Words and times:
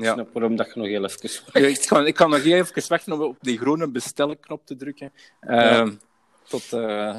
Ik 0.00 0.06
Ja. 0.06 0.12
snap 0.12 0.32
waarom 0.32 0.56
dat 0.56 0.66
je 0.66 0.80
nog 0.80 0.88
heel 0.88 1.04
even... 1.04 1.68
Ik, 1.70 1.84
kan, 1.86 2.06
ik 2.06 2.14
kan 2.14 2.30
nog 2.30 2.44
even 2.44 2.88
wachten 2.88 3.12
om 3.12 3.20
op 3.20 3.36
die 3.40 3.58
groene 3.58 3.88
bestelknop 3.90 4.66
te 4.66 4.76
drukken. 4.76 5.12
Ehm, 5.40 5.92
tot, 6.48 6.72
eh 6.72 7.16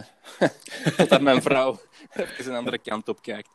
totdat 0.98 1.22
mijn 1.22 1.42
vrouw 1.42 1.80
even 2.14 2.52
een 2.52 2.58
andere 2.58 2.78
kant 2.78 3.08
op 3.10 3.22
kijkt. 3.22 3.50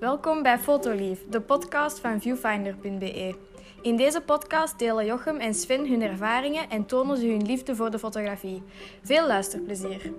Welkom 0.00 0.42
bij 0.42 0.58
Fotolief, 0.58 1.18
de 1.30 1.40
podcast 1.40 1.98
van 1.98 2.20
viewfinder.be. 2.20 3.34
In 3.82 3.96
deze 3.96 4.20
podcast 4.20 4.78
delen 4.78 5.06
Jochem 5.06 5.36
en 5.36 5.54
Sven 5.54 5.88
hun 5.88 6.02
ervaringen 6.02 6.70
en 6.70 6.86
tonen 6.86 7.16
ze 7.16 7.26
hun 7.26 7.46
liefde 7.46 7.74
voor 7.76 7.90
de 7.90 7.98
fotografie. 7.98 8.62
Veel 9.02 9.26
luisterplezier. 9.26 10.12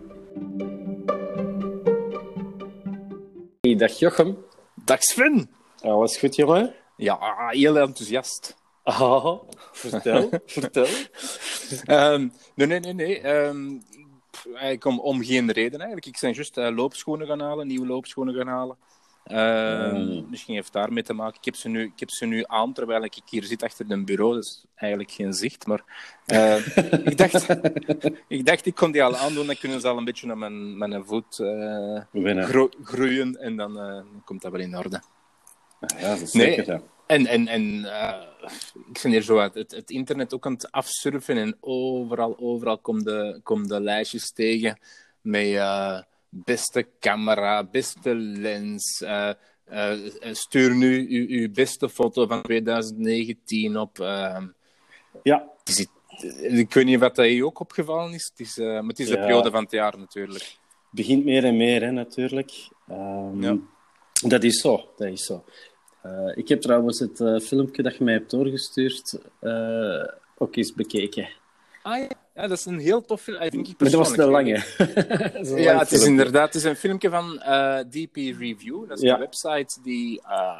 Dag 3.77 3.99
Jochem. 3.99 4.37
Dag 4.85 5.03
Sven! 5.03 5.49
Alles 5.81 6.17
goed, 6.17 6.35
jongen? 6.35 6.73
Ja, 6.95 7.47
heel 7.49 7.77
enthousiast. 7.77 8.55
Ah, 8.83 9.39
vertel, 9.71 10.29
vertel. 10.45 10.87
Ehm, 11.85 12.27
nee, 12.55 12.67
nee, 12.67 12.79
nee. 12.79 12.93
nee. 12.93 13.19
Ehm, 13.19 13.79
eigenlijk 14.45 14.85
om, 14.85 14.99
om 14.99 15.23
geen 15.23 15.51
reden 15.51 15.79
eigenlijk. 15.79 16.05
Ik 16.05 16.17
ben 16.21 16.33
juist 16.33 16.57
eh, 16.57 16.75
loopschoenen 16.75 17.27
gaan 17.27 17.39
halen, 17.39 17.67
nieuwe 17.67 17.87
loopschoenen 17.87 18.35
gaan 18.35 18.47
halen. 18.47 18.77
Ehm, 19.27 19.95
Mm. 19.95 20.25
Misschien 20.29 20.53
heeft 20.53 20.65
het 20.65 20.73
daarmee 20.75 21.03
te 21.03 21.13
maken. 21.13 21.37
Ik 21.39 21.45
heb, 21.45 21.55
ze 21.55 21.69
nu, 21.69 21.83
ik 21.83 21.99
heb 21.99 22.09
ze 22.09 22.25
nu 22.25 22.43
aan 22.45 22.73
terwijl 22.73 23.03
ik 23.03 23.15
hier 23.29 23.43
zit 23.43 23.63
achter 23.63 23.85
een 23.91 24.05
bureau. 24.05 24.33
Dat 24.33 24.43
is 24.43 24.65
eigenlijk 24.75 25.11
geen 25.11 25.33
zicht. 25.33 25.65
Maar 25.67 25.83
eh, 26.25 26.55
ik, 27.11 27.17
dacht, 27.17 27.47
ik 28.27 28.45
dacht, 28.45 28.65
ik 28.65 28.75
kon 28.75 28.91
die 28.91 29.03
al 29.03 29.15
aandoen. 29.15 29.45
Dan 29.45 29.57
kunnen 29.57 29.81
ze 29.81 29.87
al 29.87 29.97
een 29.97 30.05
beetje 30.05 30.27
naar 30.27 30.37
mijn, 30.37 30.77
mijn 30.77 31.05
voet 31.05 31.39
eh, 31.39 32.01
gro- 32.45 32.69
groeien. 32.83 33.35
En 33.39 33.55
dan 33.55 33.79
eh, 33.79 34.01
komt 34.25 34.41
dat 34.41 34.51
wel 34.51 34.61
in 34.61 34.77
orde. 34.77 35.01
Ja, 35.99 36.09
dat 36.09 36.21
is 36.21 36.33
Nee. 36.33 36.53
zeker. 36.55 36.81
En, 37.07 37.25
en, 37.25 37.47
en 37.47 37.85
eh, 37.85 38.21
ik 38.91 38.99
ben 39.01 39.11
hier 39.11 39.21
zo 39.21 39.39
uit 39.39 39.53
het, 39.53 39.71
het 39.71 39.89
internet 39.89 40.33
ook 40.33 40.45
aan 40.45 40.53
het 40.53 40.71
afsurfen 40.71 41.37
en 41.37 41.57
overal, 41.59 42.35
overal 42.39 42.77
komen 42.77 43.03
de, 43.03 43.39
komen 43.43 43.67
de 43.67 43.81
lijstjes 43.81 44.31
tegen 44.31 44.79
met 45.21 45.45
beste 46.29 46.87
camera, 46.99 47.63
beste 47.63 48.15
lens. 48.15 49.01
eh, 49.01 49.29
eh, 49.65 49.97
stuur 50.33 50.75
nu 50.75 51.07
uw, 51.09 51.39
uw 51.41 51.51
beste 51.51 51.89
foto 51.89 52.27
van 52.27 52.41
2019 52.41 53.77
op. 53.77 53.99
eh, 53.99 54.43
Ja, 55.23 55.49
is, 55.63 55.87
ik 56.41 56.73
weet 56.73 56.85
niet 56.85 56.99
wat 56.99 57.15
dat 57.15 57.25
je 57.29 57.45
ook 57.45 57.59
opgevallen 57.59 58.13
is, 58.13 58.29
het 58.35 58.39
is, 58.39 58.57
eh, 58.57 58.65
maar 58.65 58.83
het 58.83 58.99
is 58.99 59.07
de 59.07 59.13
Ja. 59.15 59.19
periode 59.19 59.51
van 59.51 59.63
het 59.63 59.71
jaar 59.71 59.97
natuurlijk. 59.97 60.57
begint 60.89 61.23
meer 61.25 61.43
en 61.45 61.57
meer, 61.57 61.81
hè, 61.81 61.91
natuurlijk. 61.91 62.51
Ehm, 62.87 63.41
Ja. 63.41 63.57
Dat 64.27 64.43
is 64.43 64.61
zo, 64.61 64.89
dat 64.97 65.07
is 65.07 65.25
zo. 65.25 65.43
Eh, 66.01 66.31
ik 66.37 66.47
heb 66.47 66.61
trouwens 66.61 66.99
het 66.99 67.43
filmpje 67.43 67.83
dat 67.83 67.95
je 67.97 68.03
mij 68.03 68.13
hebt 68.13 68.29
doorgestuurd 68.31 69.19
eh, 69.39 70.03
ook 70.37 70.55
eens 70.55 70.73
bekeken. 70.73 71.29
Ah 71.83 71.97
ja, 71.97 72.07
ja, 72.37 72.47
dat 72.47 72.57
is 72.57 72.65
een 72.65 72.79
heel 72.79 73.01
tof 73.01 73.21
film. 73.21 73.37
vind 73.39 73.53
ik 73.67 73.79
Maar 73.79 73.89
dat 73.89 73.99
was 73.99 74.09
te 74.09 74.15
persoonlijk. 74.15 74.65
lange. 74.77 75.37
Een 75.49 75.61
Ja, 75.61 75.65
lang 75.65 75.79
het 75.79 75.91
is 75.91 75.97
filmpje. 76.01 76.07
inderdaad 76.09 76.45
het 76.45 76.55
is 76.55 76.63
een 76.63 76.75
filmpje 76.75 77.09
van 77.09 77.41
eh, 77.41 77.79
DP 77.79 78.15
Review. 78.15 78.87
Dat 78.87 78.97
is 78.97 79.03
Ja. 79.03 79.13
een 79.13 79.19
website 79.19 79.81
die 79.83 80.21
eh, 80.21 80.57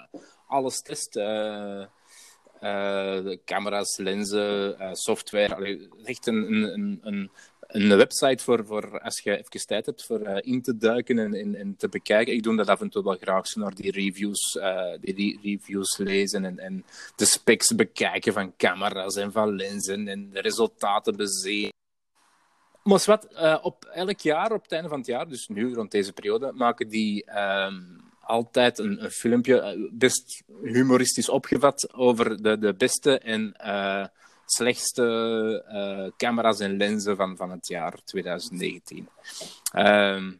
alles 0.47 0.81
test. 0.81 1.15
eh, 1.15 1.81
eh, 1.81 3.23
de 3.23 3.39
camera's, 3.45 3.97
lenzen, 3.97 4.79
eh, 4.79 4.93
software. 4.93 5.55
Allee, 5.55 5.73
het 5.79 5.89
is 6.01 6.05
echt 6.05 6.27
een, 6.27 6.51
een, 6.53 6.99
een, 7.03 7.31
een, 7.67 7.97
website 7.97 8.43
voor, 8.43 8.65
voor 8.65 8.99
als 8.99 9.19
je 9.19 9.37
even 9.37 9.67
tijd 9.67 9.85
hebt 9.85 10.05
voor 10.05 10.21
eh, 10.21 10.51
in 10.53 10.61
te 10.61 10.77
duiken 10.77 11.19
en, 11.19 11.33
en, 11.33 11.55
en 11.55 11.75
te 11.77 11.89
bekijken. 11.89 12.33
Ik 12.33 12.43
doe 12.43 12.55
dat 12.55 12.67
af 12.67 12.81
en 12.81 12.89
toe 12.89 13.03
wel 13.03 13.17
graag, 13.21 13.47
zo 13.47 13.59
naar 13.59 13.75
die 13.75 13.91
reviews, 13.91 14.57
eh, 14.57 14.93
die 15.01 15.15
re- 15.15 15.49
reviews 15.49 15.97
lezen 15.97 16.45
en, 16.45 16.59
en 16.59 16.85
de 17.15 17.25
specs 17.25 17.75
bekijken 17.75 18.33
van 18.33 18.55
camera's 18.57 19.15
en 19.15 19.31
van 19.31 19.55
lenzen 19.55 20.07
en 20.07 20.29
de 20.29 20.41
resultaten 20.41 21.15
bezien. 21.15 21.71
Maar 22.83 23.03
wat, 23.05 23.25
eh, 23.25 23.57
op 23.61 23.85
elk 23.85 24.19
jaar, 24.19 24.51
op 24.51 24.63
het 24.63 24.71
einde 24.71 24.89
van 24.89 24.97
het 24.97 25.07
jaar, 25.07 25.27
dus 25.27 25.47
nu 25.47 25.73
rond 25.73 25.91
deze 25.91 26.13
periode, 26.13 26.51
maken 26.51 26.89
die 26.89 27.25
ehm, 27.25 27.81
altijd 28.21 28.79
een, 28.79 29.03
een 29.03 29.11
filmpje, 29.11 29.89
best 29.93 30.43
humoristisch 30.63 31.29
opgevat, 31.29 31.93
over 31.93 32.41
de, 32.41 32.57
de 32.57 32.73
beste 32.73 33.19
en 33.19 33.55
slechtste 34.51 35.63
eh, 35.67 36.11
camera's 36.17 36.59
en 36.59 36.77
lenzen 36.77 37.15
van, 37.15 37.37
van 37.37 37.51
het 37.51 37.67
jaar 37.67 37.93
2019. 38.03 39.09
Ehm, 39.71 40.31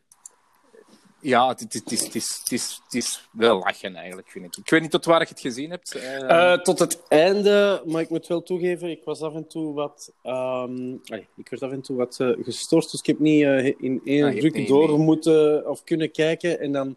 ja, 1.20 1.48
het, 1.48 1.74
is, 1.74 1.80
het, 1.80 1.92
is, 2.16 2.38
het, 2.44 2.52
is, 2.52 2.82
het 2.84 2.94
is 2.94 3.28
wel 3.32 3.60
lachen 3.60 3.96
eigenlijk, 3.96 4.30
vind 4.30 4.46
ik. 4.46 4.58
Ik 4.58 4.70
weet 4.70 4.82
niet 4.82 4.92
tot 4.92 5.06
waar 5.06 5.22
je 5.22 5.28
het 5.28 5.40
gezien 5.40 5.70
hebt. 5.70 5.96
eh. 5.96 6.54
Eh, 6.54 6.60
tot 6.62 6.80
het 6.80 7.08
einde, 7.08 7.82
maar 7.86 8.02
ik 8.02 8.10
moet 8.10 8.28
wel 8.28 8.44
toegeven, 8.44 8.90
ik 8.90 9.04
was 9.04 9.22
af 9.22 9.34
en 9.36 9.48
toe 9.48 9.74
wat... 9.74 10.12
ehm, 10.22 10.96
allee, 11.06 11.28
ik 11.36 11.50
werd 11.50 11.62
af 11.64 11.72
en 11.72 11.82
toe 11.82 11.98
wat 11.98 12.20
eh, 12.20 12.30
gestoord, 12.42 12.92
dus 12.92 13.00
ik 13.00 13.06
heb 13.06 13.20
niet 13.20 13.44
in 13.78 14.02
één 14.04 14.26
Ah, 14.26 14.36
druk 14.36 14.68
door 14.68 15.00
moeten 15.00 15.70
of 15.70 15.84
kunnen 15.84 16.12
kijken. 16.12 16.60
En 16.60 16.72
dan, 16.72 16.96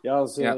ja, 0.00 0.26
ze, 0.26 0.42
Ja. 0.42 0.56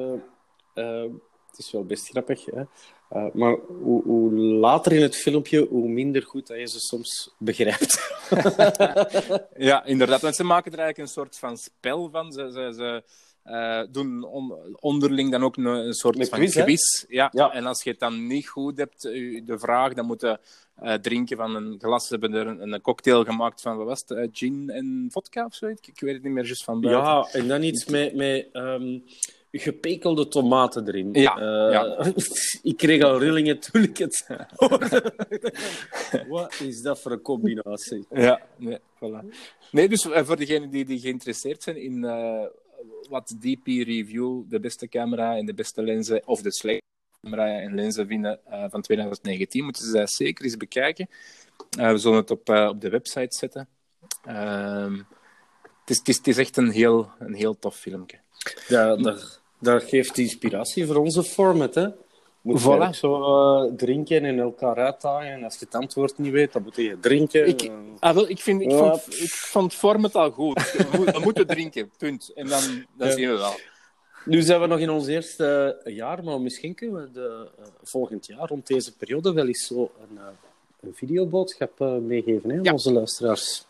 het 1.50 1.58
is 1.58 1.70
wel 1.72 1.84
best 1.84 2.08
grappig, 2.08 2.44
hè. 2.44 2.62
Eh, 3.08 3.26
maar 3.32 3.56
hoe, 3.82 4.02
hoe 4.02 4.32
later 4.34 4.92
in 4.92 5.02
het 5.02 5.16
filmpje, 5.16 5.66
hoe 5.66 5.88
minder 5.88 6.22
goed 6.22 6.46
dat 6.46 6.58
je 6.58 6.68
ze 6.68 6.80
soms 6.80 7.34
begrijpt. 7.38 7.96
Ja, 9.56 9.84
inderdaad. 9.84 10.20
Want 10.20 10.36
ze 10.36 10.44
maken 10.44 10.72
er 10.72 10.78
eigenlijk 10.78 11.08
een 11.08 11.14
soort 11.14 11.38
van 11.38 11.56
spel 11.56 12.10
van. 12.10 12.32
Ze, 12.32 12.50
ze, 12.52 12.72
ze 12.76 13.02
eh, 13.42 13.82
doen 13.90 14.24
on- 14.24 14.76
onderling 14.80 15.30
dan 15.30 15.42
ook 15.42 15.56
een, 15.56 15.64
een 15.64 15.94
soort 15.94 16.28
van 16.28 16.38
quiz. 16.38 17.04
Ja. 17.08 17.28
Ja. 17.32 17.52
En 17.52 17.66
als 17.66 17.82
je 17.82 17.90
het 17.90 17.98
dan 17.98 18.26
niet 18.26 18.48
goed 18.48 18.78
hebt, 18.78 19.02
de 19.02 19.56
vraag, 19.58 19.94
dan 19.94 20.06
moet 20.06 20.20
je 20.20 20.38
eh, 20.74 20.94
drinken 20.94 21.36
van 21.36 21.54
een 21.54 21.76
glas. 21.78 22.06
Ze 22.06 22.16
hebben 22.16 22.40
er 22.40 22.46
een, 22.46 22.72
een 22.72 22.80
cocktail 22.80 23.24
gemaakt 23.24 23.60
van, 23.60 23.76
wat 23.76 23.86
was 23.86 24.04
het, 24.06 24.28
gin 24.32 24.70
en 24.70 25.08
vodka 25.10 25.44
of 25.44 25.54
zoiets? 25.54 25.88
Ik 25.88 26.00
weet 26.00 26.14
het 26.14 26.22
niet 26.22 26.32
meer, 26.32 26.44
juist 26.44 26.64
van 26.64 26.80
buiten. 26.80 27.04
Ja, 27.04 27.28
en 27.32 27.48
dan 27.48 27.62
iets 27.62 27.84
met, 27.84 28.14
met 28.14 28.48
ehm, 28.52 28.98
gepekelde 29.50 30.28
tomaten 30.28 30.88
erin. 30.88 31.12
Ja, 31.12 31.36
Eh, 31.36 31.72
ja. 31.72 32.12
ik 32.70 32.76
kreeg 32.76 33.02
al 33.02 33.18
rillingen 33.18 33.58
toen 33.58 33.82
ik 33.82 33.96
het 33.96 34.26
hoorde. 34.56 35.14
Wat 36.28 36.60
is 36.60 36.82
dat 36.82 37.00
voor 37.00 37.12
een 37.12 37.20
combinatie? 37.20 38.06
Ja, 38.10 38.42
nee, 38.56 38.78
voilà. 38.78 39.36
Nee, 39.70 39.88
dus 39.88 40.10
eh, 40.10 40.24
voor 40.24 40.36
degenen 40.36 40.70
die, 40.70 40.84
die 40.84 40.98
geïnteresseerd 40.98 41.62
zijn 41.62 41.76
in 41.76 42.04
eh, 42.04 42.44
wat 43.08 43.34
DP 43.40 43.66
Review 43.66 44.42
de 44.48 44.60
beste 44.60 44.88
camera 44.88 45.36
en 45.36 45.46
de 45.46 45.54
beste 45.54 45.82
lenzen, 45.82 46.26
of 46.26 46.42
de 46.42 46.52
slechtste 46.52 46.86
camera 47.22 47.60
en 47.60 47.74
lenzen 47.74 48.06
vinden 48.06 48.40
van 48.70 48.82
2019, 48.82 49.64
moeten 49.64 49.84
ze 49.84 49.92
dat 49.92 50.10
zeker 50.10 50.44
eens 50.44 50.56
bekijken. 50.56 51.08
We 51.76 51.98
zullen 51.98 52.18
het 52.18 52.30
op, 52.30 52.48
op 52.48 52.80
de 52.80 52.88
website 52.88 53.36
zetten. 53.36 53.68
Ehm, 54.24 54.92
het, 55.62 55.90
is, 55.90 55.98
het, 55.98 56.08
is, 56.08 56.16
het 56.16 56.26
is 56.26 56.36
echt 56.36 56.56
een 56.56 56.70
heel, 56.70 57.10
een 57.18 57.34
heel 57.34 57.58
tof 57.58 57.76
filmpje. 57.76 58.18
Ja, 58.68 58.96
dat, 58.96 59.40
dat 59.60 59.82
geeft 59.82 60.18
inspiratie 60.18 60.86
voor 60.86 60.96
onze 60.96 61.22
format, 61.22 61.74
hè? 61.74 61.86
Moet 62.40 62.60
Voilà. 62.62 62.90
zo 62.98 63.22
eh, 63.22 63.72
drinken 63.76 64.24
en 64.24 64.38
elkaar 64.38 64.76
uitdagen. 64.76 65.30
En 65.32 65.44
als 65.44 65.58
je 65.58 65.64
het 65.64 65.74
antwoord 65.74 66.18
niet 66.18 66.32
weet, 66.32 66.52
dan 66.52 66.62
moet 66.62 66.76
je 66.76 66.96
drinken. 67.00 67.46
Ik- 67.48 67.62
Eh, 67.62 67.72
Ah, 67.98 68.14
wel, 68.14 68.28
ik, 68.28 68.38
vind, 68.38 68.60
ik, 68.62 68.70
Ja. 68.70 68.76
vond, 68.76 69.20
ik 69.22 69.30
vond 69.30 69.64
het 69.72 69.80
format 69.80 70.14
al 70.14 70.30
goed. 70.30 70.72
We, 70.72 70.86
moet- 70.98 71.10
we 71.10 71.18
moeten 71.20 71.46
drinken, 71.46 71.90
punt. 71.98 72.32
En 72.34 72.46
dan, 72.46 72.60
dan 72.96 73.08
Ja. 73.08 73.14
zien 73.14 73.28
we 73.30 73.36
wel. 73.36 73.54
Nu 74.24 74.42
zijn 74.42 74.60
we 74.60 74.66
nog 74.66 74.78
in 74.78 74.90
ons 74.90 75.06
eerste 75.06 75.80
eh, 75.84 75.96
jaar, 75.96 76.24
maar 76.24 76.40
misschien 76.40 76.74
kunnen 76.74 77.02
we 77.02 77.10
de, 77.10 77.48
volgend 77.82 78.26
jaar 78.26 78.48
rond 78.48 78.66
deze 78.66 78.96
periode 78.96 79.32
wel 79.32 79.46
eens 79.46 79.66
zo 79.66 79.90
een, 80.10 80.18
een 80.80 80.94
videoboodschap 80.94 81.78
meegeven 82.00 82.50
hè, 82.50 82.56
aan 82.56 82.62
Ja. 82.64 82.72
onze 82.72 82.92
luisteraars. 82.92 83.64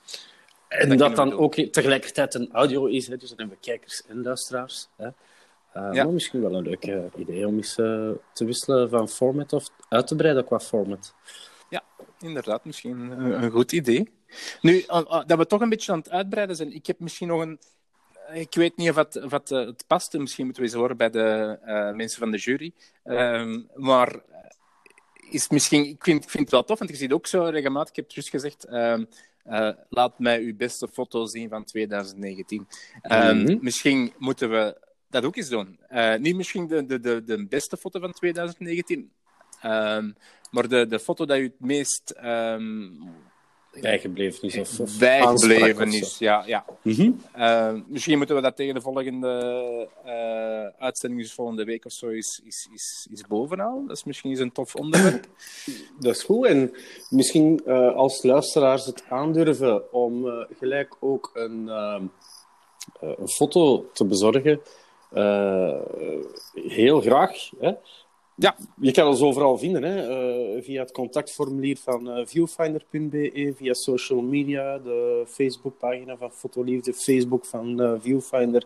En 0.68 0.96
dat 0.96 1.16
dan 1.16 1.32
ook 1.32 1.54
tegelijkertijd 1.54 2.34
een 2.34 2.52
audio 2.52 2.86
is, 2.86 3.08
hè, 3.08 3.16
dus 3.16 3.28
dan 3.28 3.38
hebben 3.38 3.56
we 3.60 3.66
kijkers 3.66 4.02
en 4.06 4.22
luisteraars. 4.22 4.88
Hè. 4.96 5.06
Eh, 5.06 5.12
Ja. 5.92 6.04
Maar 6.04 6.12
misschien 6.12 6.40
wel 6.40 6.54
een 6.54 6.62
leuk 6.62 6.84
eh, 6.84 7.04
idee 7.16 7.46
om 7.46 7.56
eens 7.56 7.78
eh, 7.78 8.10
te 8.32 8.44
wisselen 8.44 8.88
van 8.88 9.08
format 9.08 9.52
of 9.52 9.70
uit 9.88 10.06
te 10.06 10.16
breiden 10.16 10.44
qua 10.44 10.60
format. 10.60 11.14
Inderdaad, 12.20 12.64
misschien 12.64 13.10
een, 13.10 13.50
goed 13.50 13.72
idee. 13.72 14.10
Nu, 14.60 14.84
dat 15.26 15.38
we 15.38 15.46
toch 15.46 15.60
een 15.60 15.68
beetje 15.68 15.92
aan 15.92 15.98
het 15.98 16.10
uitbreiden 16.10 16.56
zijn, 16.56 16.74
ik 16.74 16.86
heb 16.86 17.00
misschien 17.00 17.28
nog 17.28 17.40
een. 17.40 17.58
Ik 18.32 18.54
weet 18.54 18.76
niet 18.76 18.90
of 18.90 18.96
het, 18.96 19.22
of 19.22 19.30
het, 19.30 19.48
het 19.48 19.84
past, 19.86 20.12
misschien 20.12 20.44
moeten 20.44 20.62
we 20.62 20.68
eens 20.68 20.78
horen 20.78 20.96
bij 20.96 21.10
de 21.10 21.58
mensen 21.94 22.18
van 22.18 22.30
de 22.30 22.36
jury. 22.36 22.72
Ehm, 23.04 23.60
maar 23.74 24.20
is 25.30 25.48
misschien, 25.48 25.84
ik, 25.84 26.04
vind, 26.04 26.24
ik 26.24 26.30
vind 26.30 26.42
het 26.42 26.52
wel 26.52 26.64
tof, 26.64 26.78
want 26.78 26.90
je 26.90 26.96
ziet 26.96 27.12
ook 27.12 27.26
zo 27.26 27.42
regelmatig, 27.44 27.88
ik 27.88 27.96
heb 27.96 28.04
het 28.04 28.14
juist 28.14 28.30
gezegd, 28.30 28.64
ehm, 28.64 29.04
eh, 29.48 29.70
laat 29.88 30.18
mij 30.18 30.40
uw 30.40 30.56
beste 30.56 30.88
foto 30.88 31.26
zien 31.26 31.48
van 31.48 31.64
2019. 31.64 32.68
Ehm, 33.02 33.38
Mhm. 33.42 33.58
Misschien 33.60 34.12
moeten 34.18 34.50
we 34.50 34.76
dat 35.10 35.24
ook 35.24 35.36
eens 35.36 35.48
doen. 35.48 35.78
Eh, 35.88 36.14
niet 36.16 36.36
misschien 36.36 36.66
de, 36.66 36.86
de, 36.86 37.00
de, 37.00 37.24
de 37.24 37.46
beste 37.48 37.76
foto 37.76 38.00
van 38.00 38.12
2019, 38.12 39.10
ehm, 39.60 40.10
maar 40.50 40.68
de, 40.68 40.86
de 40.86 40.98
foto 40.98 41.24
dat 41.26 41.38
u 41.38 41.42
het 41.42 41.60
meest 41.60 42.10
ehm, 42.10 42.90
bijgebleven 43.80 44.48
is. 44.48 44.58
Of, 44.58 44.80
of 44.80 44.98
bijgebleven 44.98 45.92
is. 45.92 46.18
Ja, 46.18 46.42
ja. 46.46 46.64
Mhm. 46.82 47.10
Eh, 47.32 47.72
misschien 47.86 48.16
moeten 48.16 48.36
we 48.36 48.42
dat 48.42 48.56
tegen 48.56 48.74
de 48.74 48.80
volgende 48.80 49.88
eh, 50.04 50.82
uitzending, 50.84 51.22
dus 51.22 51.32
volgende 51.32 51.64
week 51.64 51.84
of 51.84 51.92
zo, 51.92 52.08
is, 52.08 52.40
is, 52.44 52.68
is, 52.74 53.08
is 53.10 53.26
bovenaan. 53.26 53.86
Dat 53.86 53.96
is 53.96 54.04
misschien 54.04 54.30
eens 54.30 54.40
een 54.40 54.52
tof 54.52 54.74
onderwerp. 54.74 55.26
Dat 56.00 56.14
is 56.14 56.22
goed. 56.22 56.46
En 56.46 56.72
misschien 57.10 57.62
eh, 57.66 57.94
als 57.94 58.22
luisteraars 58.22 58.86
het 58.86 59.04
aandurven 59.08 59.92
om 59.92 60.28
eh, 60.28 60.44
gelijk 60.58 60.96
ook 61.00 61.30
een, 61.34 61.68
ehm, 61.68 62.04
eh, 63.00 63.18
een 63.18 63.28
foto 63.28 63.90
te 63.92 64.04
bezorgen, 64.04 64.60
eh, 65.10 65.80
heel 66.54 67.00
graag. 67.00 67.50
Hè? 67.60 67.72
Ja. 68.40 68.56
Je 68.80 68.92
kan 68.92 69.06
ons 69.06 69.20
overal 69.20 69.58
vinden, 69.58 69.82
hè? 69.82 70.08
eh, 70.08 70.62
via 70.62 70.80
het 70.80 70.92
contactformulier 70.92 71.76
van 71.76 72.10
eh, 72.10 72.26
viewfinder.be, 72.26 73.52
via 73.56 73.74
social 73.74 74.20
media, 74.20 74.78
de 74.78 75.24
Facebookpagina 75.28 76.16
van 76.16 76.32
Fotoliefde, 76.32 76.94
Facebook 76.94 77.46
van 77.46 77.80
eh, 77.80 77.92
Viewfinder, 77.98 78.64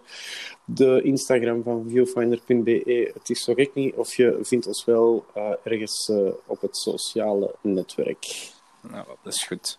de 0.65 1.03
Instagram 1.03 1.63
van 1.63 1.89
viewfinder.be. 1.89 3.11
Het 3.15 3.31
is 3.31 3.45
zo 3.45 3.55
gek 3.55 3.75
niet, 3.75 3.95
of 3.95 4.15
je 4.15 4.39
vindt 4.43 4.67
ons 4.67 4.85
wel 4.85 5.25
ergens 5.65 6.13
op 6.47 6.61
het 6.61 6.77
sociale 6.77 7.55
netwerk. 7.61 8.51
Nou, 8.91 9.07
dat 9.23 9.33
is 9.33 9.45
goed. 9.45 9.79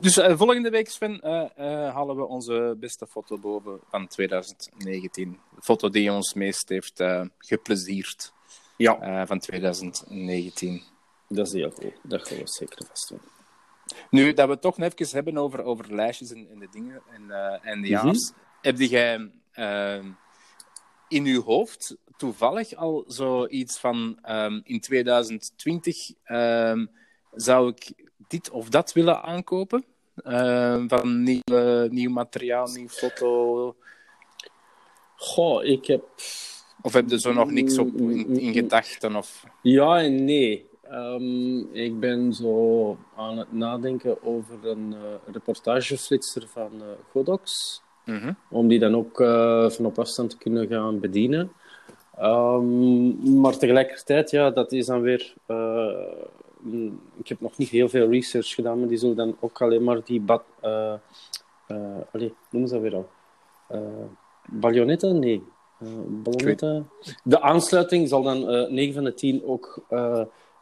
Dus 0.00 0.14
volgende 0.14 0.70
week, 0.70 0.88
Sven, 0.88 1.20
halen 1.92 2.16
we 2.16 2.26
onze 2.26 2.76
beste 2.80 3.06
foto 3.06 3.38
boven 3.38 3.80
van 3.90 4.06
2019. 4.06 5.38
De 5.54 5.62
foto 5.62 5.88
die 5.88 6.12
ons 6.12 6.34
meest 6.34 6.68
heeft 6.68 7.02
geplezierd 7.38 8.32
Ja, 8.78 9.00
eh, 9.00 9.26
van 9.26 9.38
2019. 9.38 10.82
dat 11.28 11.46
is 11.46 11.52
heel 11.52 11.70
goed. 11.70 11.92
Dat 12.02 12.28
gaan 12.28 12.38
we 12.38 12.46
zeker 12.46 12.86
vast 12.86 13.08
doen. 13.08 13.20
Nu, 14.10 14.32
dat 14.32 14.46
we 14.46 14.52
het 14.52 14.60
toch 14.60 14.78
nog 14.78 14.92
even 14.94 15.14
hebben 15.14 15.38
over, 15.38 15.62
over 15.62 15.94
lijstjes 15.94 16.32
en, 16.32 16.48
en 16.50 16.58
de 16.58 16.68
dingen 16.70 17.02
en, 17.10 17.30
eh 17.30 17.70
en 17.72 17.82
de 17.82 17.88
jaars. 17.88 18.32
Heb 18.60 18.78
jij 18.78 19.30
eh, 19.50 20.04
in 21.08 21.24
uw 21.24 21.42
hoofd 21.42 21.96
toevallig 22.16 22.74
al 22.74 23.04
zoiets 23.06 23.78
van 23.78 24.18
ehm, 24.22 24.60
in 24.62 24.80
2020 24.80 26.10
ehm, 26.24 26.86
zou 27.32 27.68
ik 27.68 27.92
dit 28.28 28.50
of 28.50 28.68
dat 28.68 28.92
willen 28.92 29.22
aankopen? 29.22 29.84
Ehm, 30.14 30.88
van 30.88 31.22
nieuw, 31.22 31.86
nieuw 31.88 32.10
materiaal, 32.10 32.66
nieuw 32.66 32.88
foto? 32.88 33.76
Goh, 35.16 35.64
ik 35.64 35.86
heb... 35.86 36.04
Of 36.82 36.92
heb 36.92 37.10
je 37.10 37.20
zo 37.20 37.32
nog 37.32 37.50
niks 37.50 37.78
op 37.78 37.94
in, 37.96 38.38
in 38.38 38.52
gedachten? 38.52 39.16
Of... 39.16 39.44
Ja 39.62 40.02
en 40.02 40.24
nee. 40.24 40.68
Ehm, 40.90 41.58
ik 41.72 42.00
ben 42.00 42.32
zo 42.32 42.96
aan 43.16 43.38
het 43.38 43.52
nadenken 43.52 44.22
over 44.22 44.66
een 44.66 44.94
eh, 44.94 45.32
reportageflitser 45.32 46.48
van 46.48 46.70
eh, 46.74 46.86
Godox. 47.10 47.82
Mhm. 48.04 48.32
Om 48.50 48.68
die 48.68 48.78
dan 48.78 48.94
ook 48.94 49.20
eh, 49.20 49.70
van 49.70 49.86
op 49.86 49.98
afstand 49.98 50.30
te 50.30 50.38
kunnen 50.38 50.66
gaan 50.66 51.00
bedienen. 51.00 51.52
Ehm, 52.16 53.40
maar 53.40 53.56
tegelijkertijd, 53.58 54.30
ja, 54.30 54.50
dat 54.50 54.72
is 54.72 54.86
dan 54.86 55.00
weer... 55.00 55.34
mm, 56.60 57.00
ik 57.16 57.28
heb 57.28 57.40
nog 57.40 57.58
niet 57.58 57.68
heel 57.68 57.88
veel 57.88 58.10
research 58.10 58.54
gedaan, 58.54 58.78
maar 58.78 58.88
die 58.88 58.98
zullen 58.98 59.16
dan 59.16 59.36
ook 59.40 59.62
alleen 59.62 59.84
maar 59.84 60.04
die... 60.04 60.20
Bad, 60.20 60.42
allee, 62.12 62.34
noemen 62.50 62.68
ze 62.68 62.74
dat 62.74 62.82
weer 62.82 62.94
al? 62.94 63.08
Eh 63.68 63.78
Bajonetten? 64.50 65.18
Nee. 65.18 65.42
Eh? 65.80 66.80
De 67.24 67.40
aansluiting 67.40 68.08
zal 68.08 68.22
dan 68.22 68.48
eh 68.48 68.70
9 68.70 68.94
van 68.94 69.04
de 69.04 69.14
10 69.14 69.44
ook 69.44 69.84
eh, 69.88 70.20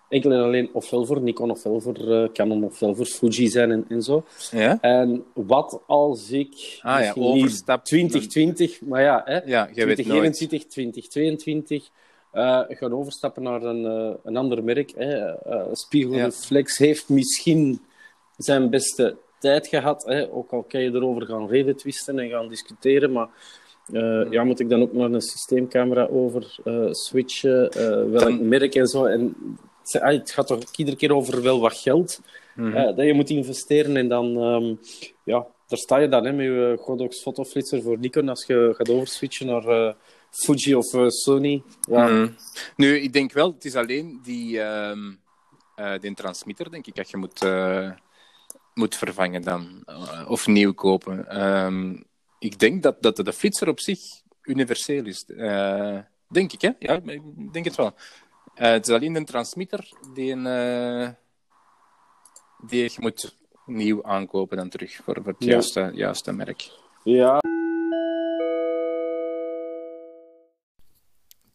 enkel 0.08 0.32
en 0.32 0.42
alleen 0.42 0.70
ofwel 0.72 1.06
voor 1.06 1.20
Nikon 1.20 1.50
ofwel 1.50 1.80
voor 1.80 1.96
eh, 1.96 2.32
Canon 2.32 2.64
ofwel 2.64 2.94
voor 2.94 3.06
Fuji 3.06 3.48
zijn 3.48 3.70
en, 3.70 3.84
en 3.88 4.02
zo. 4.02 4.24
Ja? 4.50 4.78
En 4.80 5.24
wat 5.34 5.82
als 5.86 6.30
ik 6.30 6.78
Ah 6.82 7.00
ja, 7.00 7.12
overstap. 7.16 7.84
2020, 7.84 8.80
maar 8.80 9.02
ja, 9.02 9.22
hè, 9.24 9.40
Ja, 9.44 9.68
je 9.72 9.86
weet 9.86 10.06
nooit. 10.06 10.34
2021, 10.34 10.66
2022 10.66 11.90
eh, 12.36 12.60
gaan 12.68 12.92
overstappen 12.92 13.42
naar 13.42 13.62
een, 13.62 13.86
eh, 13.86 14.14
een 14.24 14.36
ander 14.36 14.64
merk. 14.64 14.92
Hè. 14.96 15.34
Eh, 15.34 15.66
Spiegelreflex 15.72 16.78
heeft 16.78 17.08
misschien 17.08 17.80
zijn 18.36 18.70
beste 18.70 19.16
tijd 19.38 19.66
gehad, 19.66 20.04
hè. 20.04 20.32
ook 20.32 20.52
al 20.52 20.62
kan 20.62 20.80
je 20.80 20.90
erover 20.90 21.26
gaan 21.26 21.48
reden 21.48 21.76
twisten 21.76 22.18
en 22.18 22.28
gaan 22.28 22.48
discussiëren, 22.48 23.12
maar 23.12 23.28
eh, 23.92 24.30
ja, 24.30 24.44
moet 24.44 24.60
ik 24.60 24.68
dan 24.68 24.82
ook 24.82 24.92
naar 24.92 25.10
een 25.10 25.20
systeemcamera 25.20 26.06
over 26.06 26.56
eh, 26.64 26.86
switchen, 26.92 27.70
eh, 27.70 27.88
welk 27.88 28.18
Dan- 28.20 28.48
merk 28.48 28.74
en 28.74 28.86
zo. 28.86 29.04
En 29.04 29.34
het- 29.82 30.00
ah, 30.00 30.12
het 30.12 30.30
gaat 30.30 30.46
toch 30.46 30.58
iedere 30.76 30.96
keer 30.96 31.14
over 31.14 31.42
wel 31.42 31.60
wat 31.60 31.74
geld 31.76 32.20
eh, 32.74 32.96
dat 32.96 33.06
je 33.06 33.14
moet 33.14 33.30
investeren 33.30 33.96
en 33.96 34.08
dan, 34.08 34.36
ehm, 34.42 34.74
ja, 35.24 35.46
daar 35.66 35.78
sta 35.78 35.96
je 35.98 36.08
dan 36.08 36.24
hè, 36.24 36.32
met 36.32 36.44
je 36.44 36.76
Godox 36.80 37.20
fotoflitser 37.22 37.82
voor 37.82 37.98
Nikon 37.98 38.28
als 38.28 38.46
je 38.46 38.72
gaat 38.76 38.90
overswitchen 38.90 39.46
naar 39.46 39.94
Fuji 40.30 40.74
of 40.74 40.86
Sony. 41.12 41.62
Ja, 41.90 42.06
Mhm. 42.08 42.28
Nu, 42.76 42.96
ik 42.98 43.12
denk 43.12 43.32
wel, 43.32 43.52
het 43.52 43.64
is 43.64 43.74
alleen 43.74 44.20
die, 44.22 44.60
ehm 44.60 44.98
eh, 45.74 45.92
die 46.00 46.14
transmitter, 46.14 46.70
denk 46.70 46.86
ik, 46.86 46.94
dat 46.94 47.10
je 47.10 47.16
moet, 47.16 47.40
moet 48.74 48.94
vervangen 48.96 49.42
dan. 49.42 49.84
of 50.28 50.46
nieuw 50.46 50.72
kopen. 50.74 51.28
Ehm, 51.28 51.94
ik 52.38 52.58
denk 52.58 52.82
dat, 52.82 53.02
dat 53.02 53.16
de 53.16 53.32
flitser 53.32 53.68
op 53.68 53.80
zich 53.80 54.00
universeel 54.42 55.04
is. 55.06 55.24
Eh, 55.24 55.98
denk 56.28 56.52
ik, 56.52 56.60
hè? 56.60 56.70
Ja, 56.78 57.00
ik 57.04 57.52
denk 57.52 57.64
het 57.64 57.74
wel. 57.76 57.94
Eh, 58.54 58.70
het 58.70 58.88
is 58.88 58.94
alleen 58.94 59.12
de 59.12 59.24
transmitter 59.24 59.88
die, 60.14 60.32
een, 60.32 60.46
eh, 60.46 61.08
die 62.66 62.82
je 62.82 62.90
moet 62.96 63.36
nieuw 63.66 64.04
aankopen 64.04 64.56
dan 64.56 64.68
terug 64.68 64.94
voor, 64.94 65.14
voor 65.14 65.32
het 65.32 65.44
Ja. 65.44 65.50
juiste, 65.50 65.90
juiste 65.94 66.32
merk. 66.32 66.70
ja. 67.04 67.38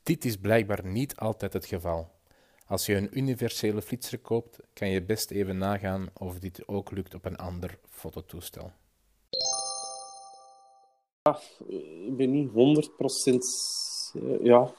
Dit 0.03 0.25
is 0.25 0.37
blijkbaar 0.37 0.85
niet 0.85 1.15
altijd 1.15 1.53
het 1.53 1.65
geval. 1.65 2.11
Als 2.67 2.85
je 2.85 2.95
een 2.95 3.17
universele 3.17 3.81
flitser 3.81 4.19
koopt, 4.19 4.57
kan 4.73 4.89
je 4.89 5.01
best 5.03 5.31
even 5.31 5.57
nagaan 5.57 6.09
of 6.13 6.39
dit 6.39 6.67
ook 6.67 6.91
lukt 6.91 7.13
op 7.13 7.25
een 7.25 7.35
ander 7.37 7.77
fototoestel. 7.89 8.71
Ik 12.05 12.17
ben 12.17 12.31
niet 12.31 12.49
100% 12.49 12.53
eh, 14.13 14.43
ja. 14.43 14.71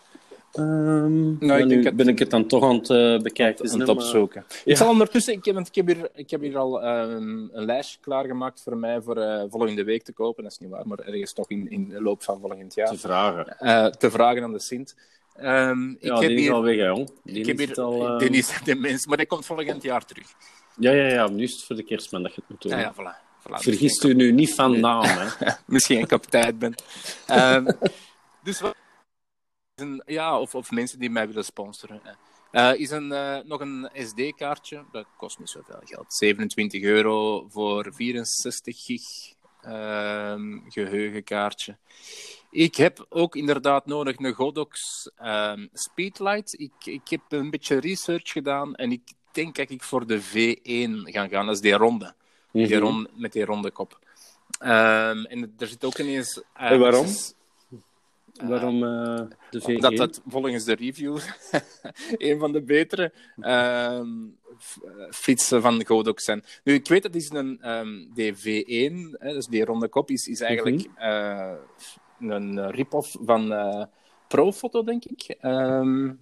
Ehm 0.52 1.32
ik 1.32 1.40
maar 1.40 1.68
denk 1.68 1.94
ben 1.96 2.08
ik 2.08 2.18
het 2.18 2.30
dan 2.30 2.46
toch 2.46 2.62
aan 2.64 2.74
het 2.76 2.90
eh, 2.90 3.18
bekijken. 3.18 3.70
aan 3.70 3.78
het 3.78 3.86
maar- 3.86 3.96
opzoeken. 3.96 4.44
Ja. 4.48 4.56
Ik 4.72 4.76
zal 4.76 4.88
ondertussen, 4.88 5.32
ik 5.32 5.44
heb, 5.44 5.54
want 5.54 5.68
ik 5.68 5.74
heb 5.74 5.86
hier, 5.86 6.10
ik 6.14 6.30
heb 6.30 6.40
hier 6.40 6.58
al 6.58 6.82
ehm, 6.82 7.22
een 7.52 7.64
lijstje 7.64 7.98
klaargemaakt 8.00 8.62
voor 8.62 8.76
mij 8.76 9.00
voor 9.00 9.16
eh, 9.16 9.44
volgende 9.48 9.84
week 9.84 10.02
te 10.02 10.12
kopen. 10.12 10.42
Dat 10.42 10.52
is 10.52 10.58
niet 10.58 10.70
waar, 10.70 10.86
maar 10.86 10.98
ergens 10.98 11.32
toch 11.32 11.50
in, 11.50 11.70
in 11.70 11.88
de 11.88 12.02
loop 12.02 12.22
van 12.22 12.40
volgend 12.40 12.74
jaar. 12.74 12.88
Te 12.88 12.98
vragen. 12.98 13.58
Eh, 13.58 13.86
te 13.86 14.10
vragen 14.10 14.42
aan 14.42 14.52
de 14.52 14.60
Sint. 14.60 14.96
Ehm, 15.34 15.90
ik 15.90 15.96
Ja, 16.02 16.18
heb 16.18 16.28
die 16.28 16.36
is 16.36 16.42
hier, 16.42 16.52
al 16.52 16.62
weg, 16.62 16.76
jong. 16.76 17.11
Die 17.25 17.37
ik 17.38 17.46
heb 17.46 17.58
hier, 17.58 17.80
al, 17.80 18.06
eh, 18.08 18.18
die 18.18 18.30
is 18.30 18.61
de 18.64 18.75
mens, 18.75 19.06
maar 19.06 19.16
die 19.16 19.26
komt 19.26 19.46
volgend 19.46 19.82
jaar 19.82 20.04
terug. 20.04 20.26
Ja, 20.76 20.92
ja, 20.92 21.06
ja. 21.06 21.28
Nu 21.28 21.42
is 21.42 21.52
het 21.52 21.62
voor 21.64 21.76
de 21.76 21.84
kerstman 21.84 22.22
dat 22.22 22.34
je 22.34 22.40
het 22.40 22.50
moet 22.50 22.62
doen. 22.62 22.72
Ja, 22.72 22.78
ja, 22.78 22.94
voilà. 22.94 23.31
Voilà. 23.42 23.61
Vergist 23.61 23.80
Misschien 23.82 24.11
u 24.11 24.14
nu 24.14 24.32
niet 24.32 24.54
van 24.54 24.80
naam, 24.80 25.04
hè. 25.04 25.52
misschien 25.66 25.99
ik 25.99 26.12
op 26.12 26.26
tijd 26.26 26.58
ben. 26.58 26.75
Dus 28.42 28.61
wat, 28.61 28.75
ja, 30.06 30.40
of, 30.40 30.54
of 30.54 30.70
mensen 30.70 30.99
die 30.99 31.11
mij 31.11 31.26
willen 31.26 31.44
sponsoren. 31.44 32.00
Eh, 32.50 32.75
is 32.75 32.90
een, 32.90 33.12
eh, 33.12 33.38
nog 33.44 33.61
een 33.61 33.90
SD-kaartje. 33.94 34.84
Dat 34.90 35.06
kost 35.16 35.38
niet 35.38 35.49
zoveel 35.49 35.80
geld. 35.84 36.14
27 36.14 36.82
euro 36.82 37.46
voor 37.49 37.94
64 37.94 38.84
gig 38.84 39.02
ehm, 39.61 40.58
geheugenkaartje. 40.68 41.76
Ik 42.50 42.75
heb 42.75 43.06
ook 43.08 43.37
inderdaad 43.37 43.87
nodig 43.87 44.18
een 44.18 44.32
Godox 44.32 44.80
ehm, 45.16 45.66
Speedlight. 45.72 46.61
Ik, 46.61 46.72
ik 46.84 47.08
heb 47.08 47.20
een 47.28 47.50
beetje 47.50 47.80
research 47.80 48.32
gedaan 48.32 48.75
en 48.75 48.92
ik 48.92 49.12
denk 49.32 49.56
dat 49.56 49.70
ik 49.70 49.82
voor 49.82 50.06
de 50.06 50.22
V1 50.22 51.12
ga 51.12 51.28
gaan. 51.28 51.46
Dat 51.46 51.54
is 51.54 51.61
die 51.61 51.72
ronde. 51.72 52.14
Die 52.52 52.66
Mhm. 52.76 52.78
ronde 52.78 53.09
met 53.14 53.32
die 53.32 53.44
ronde 53.44 53.71
kop. 53.71 53.99
Ehm, 54.59 55.25
en 55.25 55.54
er 55.59 55.66
zit 55.66 55.85
ook 55.85 55.99
ineens... 55.99 56.42
eh, 56.54 56.71
En 56.71 56.78
waarom? 56.80 57.00
access- 57.04 57.35
Waarom 58.42 58.75
eh, 58.85 59.21
de 59.50 59.61
V1? 59.61 59.64
Omdat 59.64 59.97
dat 59.97 60.21
volgens 60.26 60.64
de 60.64 60.75
review 60.75 61.18
een 62.28 62.38
van 62.38 62.52
de 62.52 62.62
betere 62.62 63.12
ehm, 63.40 64.06
eh, 64.85 65.11
fietsen 65.11 65.62
van 65.62 65.87
Godox 65.87 66.25
zijn. 66.25 66.44
Nu, 66.64 66.73
ik 66.75 66.88
weet 66.88 67.02
dat 67.02 67.14
is 67.14 67.30
een 67.30 67.59
ehm 67.61 68.04
DV1, 68.14 69.16
hè, 69.18 69.32
dus 69.32 69.47
die 69.47 69.64
ronde 69.64 69.88
kop, 69.88 70.11
is, 70.11 70.26
is 70.28 70.40
eigenlijk 70.40 70.87
eh, 70.94 71.52
een 72.21 72.71
rip-off 72.71 73.16
van 73.25 73.52
eh, 73.52 73.85
Profoto, 74.28 74.82
denk 74.85 75.04
ik. 75.04 75.37
Ehm 75.40 76.12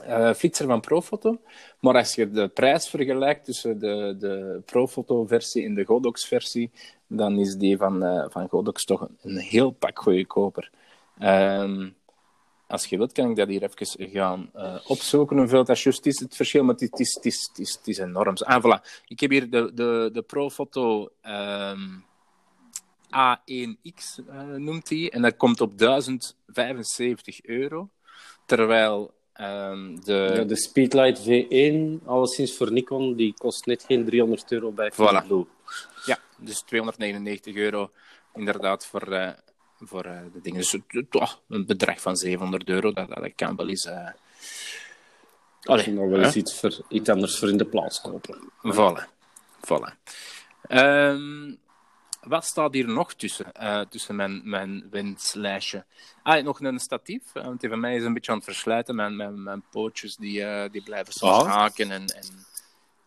eh, 0.00 0.32
fietser 0.32 0.66
van 0.66 0.80
Profoto. 0.80 1.40
Maar 1.80 1.94
als 1.94 2.14
je 2.14 2.30
de 2.30 2.48
prijs 2.48 2.88
vergelijkt 2.88 3.44
tussen 3.44 3.78
de, 3.78 4.16
de 4.18 4.62
Profoto-versie 4.64 5.64
en 5.64 5.74
de 5.74 5.84
Godox-versie, 5.84 6.70
dan 7.06 7.38
is 7.38 7.56
die 7.56 7.76
van, 7.76 8.04
eh, 8.04 8.24
van 8.28 8.48
Godox 8.48 8.84
toch 8.84 9.08
een, 9.22 9.36
heel 9.36 9.70
pak 9.70 9.98
goedkoper. 9.98 10.70
Ehm 11.18 11.88
als 12.66 12.86
je 12.86 12.96
wilt, 12.96 13.12
kan 13.12 13.30
ik 13.30 13.36
dat 13.36 13.48
hier 13.48 13.62
even 13.62 14.10
gaan 14.10 14.50
uh, 14.56 14.76
opzoeken 14.86 15.38
hoeveel 15.38 15.64
dat 15.64 15.80
juist 15.80 16.06
is, 16.06 16.20
het 16.20 16.36
verschil, 16.36 16.64
maar 16.64 16.74
het 16.74 17.00
is, 17.00 17.18
is, 17.22 17.50
is, 17.84 17.98
enorm. 17.98 18.34
Ah. 18.36 18.78
Ik 19.06 19.20
heb 19.20 19.30
hier 19.30 19.50
de, 19.50 19.70
de, 19.74 20.10
de 20.12 20.22
Profoto 20.22 21.08
um, 21.22 22.04
A1X, 23.06 24.24
uh, 24.28 24.42
noemt 24.42 24.88
hij, 24.88 25.10
en 25.10 25.22
dat 25.22 25.36
komt 25.36 25.60
op 25.60 25.78
1075 25.78 27.44
euro. 27.44 27.88
Terwijl 28.46 29.14
um, 29.40 30.04
de... 30.04 30.32
Ja, 30.34 30.44
de 30.44 30.56
Speedlight 30.56 31.20
V1, 31.20 32.04
alleszins 32.06 32.56
voor 32.56 32.72
Nikon, 32.72 33.14
die 33.14 33.34
kost 33.38 33.66
net 33.66 33.84
geen 33.86 34.04
300 34.04 34.52
euro 34.52 34.70
bij 34.70 34.92
voilà. 34.92 35.26
Blue. 35.26 35.46
Ja, 36.04 36.18
dus 36.38 36.60
299 36.60 37.54
euro 37.54 37.90
inderdaad 38.34 38.86
voor, 38.86 39.12
uh, 39.12 39.30
voor 39.80 40.06
uh, 40.06 40.18
de 40.32 40.40
dingen. 40.42 40.60
Dus 40.60 40.76
een 41.48 41.66
bedrag 41.66 42.00
van 42.00 42.16
700 42.16 42.68
euro, 42.68 42.92
dat, 42.92 43.08
dat 43.08 43.32
kan 43.34 43.56
wel 43.56 43.68
eens... 43.68 43.86
Uh... 43.86 44.08
Allee, 45.62 45.90
nog 45.90 46.08
wel 46.08 46.22
eens 46.22 46.36
iets, 46.36 46.60
voor, 46.60 46.78
iets 46.88 47.08
anders 47.08 47.38
voor 47.38 47.48
in 47.48 47.56
de 47.56 47.64
plaats 47.64 48.00
kopen. 48.00 48.38
Voilà. 48.74 49.04
voilà. 49.60 49.94
Um, 50.68 51.58
wat 52.26 52.44
staat 52.44 52.74
hier 52.74 52.88
nog 52.88 53.14
tussen, 53.14 53.46
uh, 53.60 53.80
tussen 53.80 54.16
mijn, 54.16 54.40
mijn 54.44 54.86
wenslijstje? 54.90 55.84
Ah, 56.22 56.44
nog 56.44 56.60
een 56.60 56.78
statief. 56.78 57.22
Uh, 57.34 57.44
want 57.44 57.60
die 57.60 57.68
van 57.68 57.80
mij 57.80 57.96
is 57.96 58.04
een 58.04 58.14
beetje 58.14 58.30
aan 58.30 58.36
het 58.36 58.46
verslijten. 58.46 58.94
Mijn, 58.94 59.16
mijn, 59.16 59.42
mijn 59.42 59.62
pootjes 59.70 60.16
die, 60.16 60.40
uh, 60.40 60.64
die 60.70 60.82
blijven 60.82 61.12
soms 61.12 61.42
ah. 61.42 61.46
haken. 61.46 61.90
En, 61.90 62.04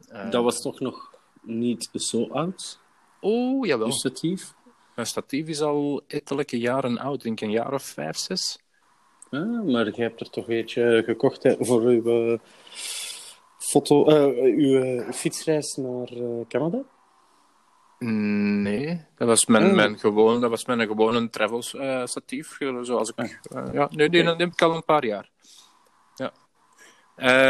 en, 0.10 0.30
dat 0.30 0.44
was 0.44 0.62
toch 0.62 0.80
nog 0.80 1.14
niet 1.42 1.90
zo 1.94 2.28
oud? 2.28 2.80
Oh, 3.20 3.66
jawel. 3.66 3.88
Een 3.88 3.94
statief? 3.94 4.54
Mijn 4.96 5.08
statief 5.08 5.48
is 5.48 5.62
al 5.62 6.02
ettelijke 6.08 6.60
jaren 6.60 6.98
oud. 6.98 7.22
Denk 7.22 7.42
een 7.42 7.52
jaar 7.52 7.74
of 7.74 7.84
vijf, 7.84 8.18
zes. 8.18 8.60
Ah, 9.30 9.64
maar 9.64 9.86
je 9.86 10.02
hebt 10.02 10.20
er 10.20 10.30
toch 10.30 10.50
eentje 10.50 11.04
gekocht 11.06 11.44
hè, 11.44 11.56
voor 11.60 11.82
uw, 11.82 12.38
foto, 13.58 14.06
uw 14.36 15.02
fietsreis 15.12 15.76
naar 15.76 16.10
Canada? 16.48 16.84
Nee, 18.00 19.06
dat 19.16 19.28
was 19.28 19.46
mijn, 19.46 19.68
mm. 19.68 19.76
mijn, 19.76 20.00
gewoon, 20.00 20.42
dat 20.42 20.50
was 20.50 20.66
mijn 20.66 20.88
gewone 20.88 21.30
travel 21.30 21.64
uh, 21.74 22.06
statief. 22.06 22.58
Zoals 22.82 23.14
ik, 23.16 23.40
uh, 23.54 23.74
ja, 23.74 23.88
nee, 23.92 24.10
die, 24.10 24.24
heb 24.24 24.40
ik 24.40 24.62
al 24.62 24.76
een 24.76 24.86
paar 24.86 25.06
jaar. 25.06 25.30
Ja. 26.16 26.32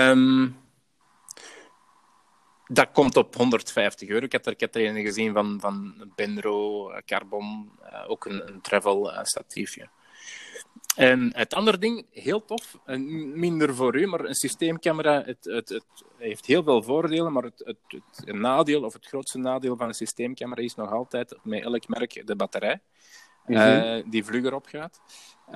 Um, 0.10 0.58
dat 2.66 2.92
komt 2.92 3.18
op 3.18 3.36
150 3.36 4.10
euro. 4.10 4.26
Ik 4.26 4.32
heb 4.32 4.46
er, 4.46 4.52
ik 4.52 4.60
heb 4.60 4.76
er 4.76 4.86
een 4.86 5.04
gezien 5.04 5.34
van, 5.34 5.60
van 5.60 5.94
Benro, 6.16 6.92
Carbon, 7.06 7.72
uh, 7.84 8.10
ook 8.10 8.26
een, 8.26 8.48
een 8.48 8.62
travel 8.62 9.12
statiefje. 9.24 9.90
En 10.96 11.32
het 11.36 11.54
andere 11.54 11.78
ding, 11.78 12.06
heel 12.12 12.46
tof, 12.46 12.78
minder 13.34 13.76
voor 13.76 13.96
u, 13.96 14.08
maar 14.08 14.26
een 14.26 14.36
systeemcamera, 14.36 15.24
het, 15.26 15.44
het, 15.44 15.70
het 15.70 15.84
heeft 16.18 16.46
heel 16.46 16.64
veel 16.64 16.84
voordelen, 16.84 17.34
maar 17.34 17.44
het, 17.44 17.76
het, 17.86 18.36
nadeel, 18.36 18.84
of 18.84 18.94
het 18.94 19.06
grootste 19.06 19.38
nadeel 19.38 19.76
van 19.76 19.88
een 19.88 19.94
systeemcamera 19.94 20.62
is 20.62 20.76
nog 20.76 20.92
altijd, 20.92 21.38
met 21.44 21.64
elk 21.64 21.88
merk, 21.88 22.28
de 22.28 22.36
batterij, 22.36 22.80
mm 23.46 23.56
-hmm. 23.56 23.84
uh, 23.84 24.04
die 24.06 24.26
vlugger 24.26 24.54
opgaat. 24.54 25.02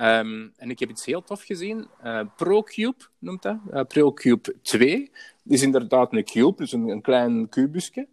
Um, 0.00 0.52
en 0.56 0.70
ik 0.70 0.78
heb 0.78 0.90
iets 0.90 1.04
heel 1.04 1.22
tof 1.22 1.42
gezien, 1.42 1.88
uh, 2.04 2.20
ProCube 2.36 3.04
noemt 3.18 3.42
dat, 3.42 3.56
uh, 3.72 3.80
ProCube 3.82 4.54
2. 4.62 5.10
Dat 5.42 5.52
is 5.52 5.62
inderdaad 5.62 6.12
een 6.12 6.24
cube, 6.24 6.56
dus 6.56 6.72
een, 6.72 6.88
een 6.88 7.02
klein 7.02 7.48
kubusje, 7.48 8.06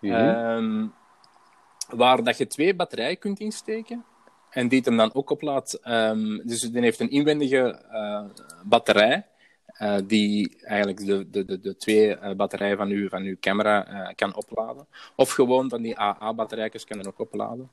mm 0.00 0.10
-hmm. 0.10 0.28
um, 0.28 0.92
waar 1.88 2.22
dat 2.24 2.38
je 2.38 2.46
twee 2.46 2.74
batterijen 2.74 3.18
kunt 3.18 3.40
insteken. 3.40 4.04
En 4.50 4.68
die 4.68 4.78
het 4.78 4.86
hem 4.86 4.96
dan 4.96 5.14
ook 5.14 5.30
oplaadt. 5.30 5.78
Um, 5.88 6.46
dus 6.46 6.60
die 6.60 6.80
heeft 6.80 7.00
een 7.00 7.10
inwendige 7.10 7.82
uh, 7.92 8.24
batterij. 8.64 9.26
Uh, 9.82 9.96
die 10.06 10.58
eigenlijk 10.64 11.06
de, 11.06 11.30
de, 11.30 11.44
de, 11.44 11.60
de 11.60 11.76
twee 11.76 12.16
uh, 12.16 12.32
batterijen 12.32 12.76
van 12.76 12.88
uw, 12.88 13.08
van 13.08 13.22
uw 13.22 13.36
camera 13.40 14.12
kan 14.16 14.34
opladen. 14.34 14.86
Of 15.16 15.30
gewoon 15.30 15.68
van 15.68 15.82
die 15.82 15.98
AA-batterijtjes 15.98 16.84
kan 16.84 16.98
er 16.98 17.06
ook 17.06 17.18
opladen. 17.18 17.70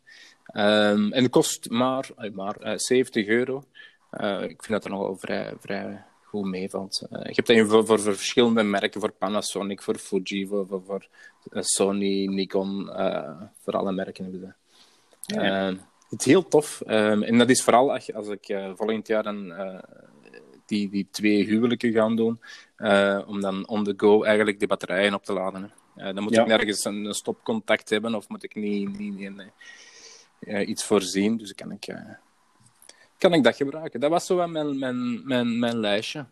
Um, 0.54 1.14
en 1.14 1.24
het 1.24 1.32
kost 1.32 1.70
maar, 1.70 2.10
maar 2.34 2.56
70 2.76 3.28
euro. 3.28 3.64
ik 4.42 4.64
vind 4.64 4.68
dat 4.68 4.86
er 4.86 4.90
nogal 4.90 5.16
vrij, 5.16 5.54
vrij 5.60 6.04
goed 6.24 6.46
meevalt. 6.46 7.08
je 7.10 7.18
hebt 7.18 7.48
dat 7.48 7.58
voor, 7.58 7.86
voor, 7.86 8.00
voor, 8.00 8.16
verschillende 8.16 8.64
merken, 8.64 9.02
voor 9.02 9.12
Panasonic, 9.12 9.82
voor 9.82 9.96
Fuji, 9.98 10.48
voor, 10.48 10.68
voor, 10.68 10.82
voor 10.86 11.08
Sony, 11.52 12.26
Nikon, 12.26 12.90
voor 13.60 13.74
alle 13.74 13.92
merken 13.92 14.24
hebben 14.24 14.42
ze. 14.42 14.54
Ja. 15.36 15.74
Het 16.10 16.20
is 16.20 16.26
heel 16.26 16.48
tof. 16.48 16.82
Um, 16.88 17.24
en 17.24 17.38
dat 17.38 17.50
is 17.50 17.64
vooral 17.64 17.94
als, 17.94 18.14
als 18.14 18.28
ik 18.28 18.50
uh, 18.50 18.72
volgend 18.76 19.08
jaar 19.08 19.24
dan 19.24 19.46
uh, 19.46 19.80
die, 20.66 20.90
die 20.90 21.08
twee 21.12 21.46
huwelijken 21.46 21.92
gaan 21.92 22.16
doen, 22.16 22.42
uh, 22.78 23.22
om 23.26 23.42
dan 23.42 23.68
on 23.68 23.84
the 23.84 23.94
go 23.98 24.24
eigenlijk 24.24 24.60
de 24.60 24.68
batterijen 24.68 25.14
op 25.14 25.24
te 25.24 25.34
laden. 25.34 25.72
Hè. 25.96 26.14
dan 26.14 26.24
moet 26.24 26.34
ja. 26.34 26.42
ik 26.42 26.48
nergens 26.48 26.86
een, 26.86 27.06
een, 27.06 27.14
stopcontact 27.14 27.90
hebben 27.90 28.16
of 28.16 28.30
moet 28.30 28.44
ik 28.44 28.56
niet, 28.56 28.98
niet, 28.98 29.18
niet 29.18 29.52
iets 30.68 30.84
voorzien. 30.84 31.38
Dus 31.38 31.56
kan 31.56 31.72
ik, 31.72 31.96
kan 33.18 33.34
ik 33.34 33.44
dat 33.44 33.56
gebruiken. 33.56 34.00
Dat 34.00 34.10
was 34.10 34.26
zo 34.26 34.36
wel 34.36 34.48
mijn, 34.48 34.80
mijn, 34.80 35.28
mijn, 35.28 35.60
mijn 35.60 35.80
lijstje. 35.80 36.26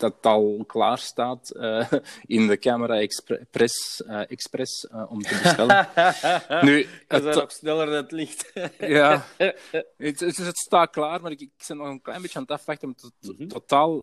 Ehm, 0.00 0.10
dat 0.22 0.26
al 0.26 0.64
klaar 0.66 0.98
staat 0.98 1.52
uh, 1.56 1.92
in 2.26 2.46
de 2.46 2.58
Camera 2.58 3.00
Express, 3.00 4.02
uh, 4.06 4.30
Express 4.30 4.88
uh, 4.92 5.10
om 5.10 5.22
te 5.22 5.40
bestellen. 5.42 5.88
nu, 6.66 6.86
het 7.08 7.24
is 7.24 7.36
ook 7.36 7.50
sneller 7.50 7.86
dan 7.86 7.94
het 7.94 8.12
licht. 8.12 8.52
ja, 8.78 9.24
het, 9.36 10.20
het, 10.20 10.36
het, 10.36 10.58
staat 10.58 10.90
klaar, 10.90 11.20
maar 11.20 11.30
ik, 11.30 11.40
ik 11.40 11.50
ben 11.68 11.76
nog 11.76 11.86
een 11.86 12.02
klein 12.02 12.22
beetje 12.22 12.38
aan 12.38 12.42
het 12.42 12.52
afwachten. 12.52 12.88
Het 12.88 13.12
mm 13.20 13.34
-hmm. 13.36 13.48
totaal 13.48 14.00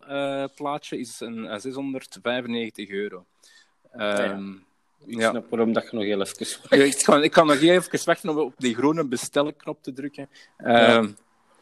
plaatje 0.54 0.98
is 0.98 1.20
een, 1.20 1.60
695 1.60 2.88
euro. 2.88 3.24
Um, 3.94 4.00
ja. 4.00 4.66
Ik 5.06 5.18
ja. 5.18 5.30
snap 5.30 5.50
waarom 5.50 5.72
dat 5.72 5.90
je 5.90 5.96
nog 5.96 6.04
heel 6.04 6.20
even 6.20 6.86
ik, 6.86 7.02
kan, 7.04 7.22
ik 7.22 7.30
kan 7.30 7.46
nog 7.46 7.60
even 7.60 8.04
wachten 8.04 8.30
om 8.30 8.38
op 8.38 8.54
die 8.56 8.74
groene 8.74 9.04
bestelknop 9.04 9.82
te 9.82 9.92
drukken. 9.92 10.28
Ja. 10.58 11.08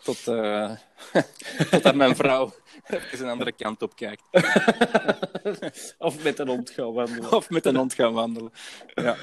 Ehm, 0.07 0.15
tot, 0.15 0.35
uh, 0.35 1.81
tot 1.83 1.95
mijn 1.95 2.17
vrouw 2.17 2.53
even 2.87 3.25
een 3.25 3.31
andere 3.31 3.53
kant 3.53 3.83
op 3.83 3.97
kijkt. 3.97 4.23
of 5.99 6.23
met 6.25 6.39
een 6.39 6.49
hond 6.49 6.71
gaan 6.71 6.93
wandelen. 6.93 7.33
Of 7.33 7.51
met 7.51 7.67
een 7.67 7.77
hond 7.77 7.95
gaan 7.95 8.13
wandelen. 8.13 8.53
Ja. 8.95 9.17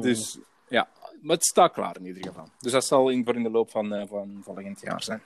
Dus 0.00 0.38
ja, 0.68 0.88
maar 1.20 1.36
het 1.36 1.44
staat 1.44 1.72
klaar 1.72 1.96
in 1.96 2.06
ieder 2.06 2.26
geval. 2.26 2.48
Dus 2.58 2.72
dat 2.72 2.84
zal 2.84 3.08
in, 3.08 3.24
voor 3.24 3.34
in 3.34 3.42
de 3.42 3.50
loop 3.50 3.70
van, 3.70 3.94
uh, 3.94 4.02
van 4.08 4.40
volgend 4.44 4.80
jaar 4.80 5.02
zijn. 5.02 5.22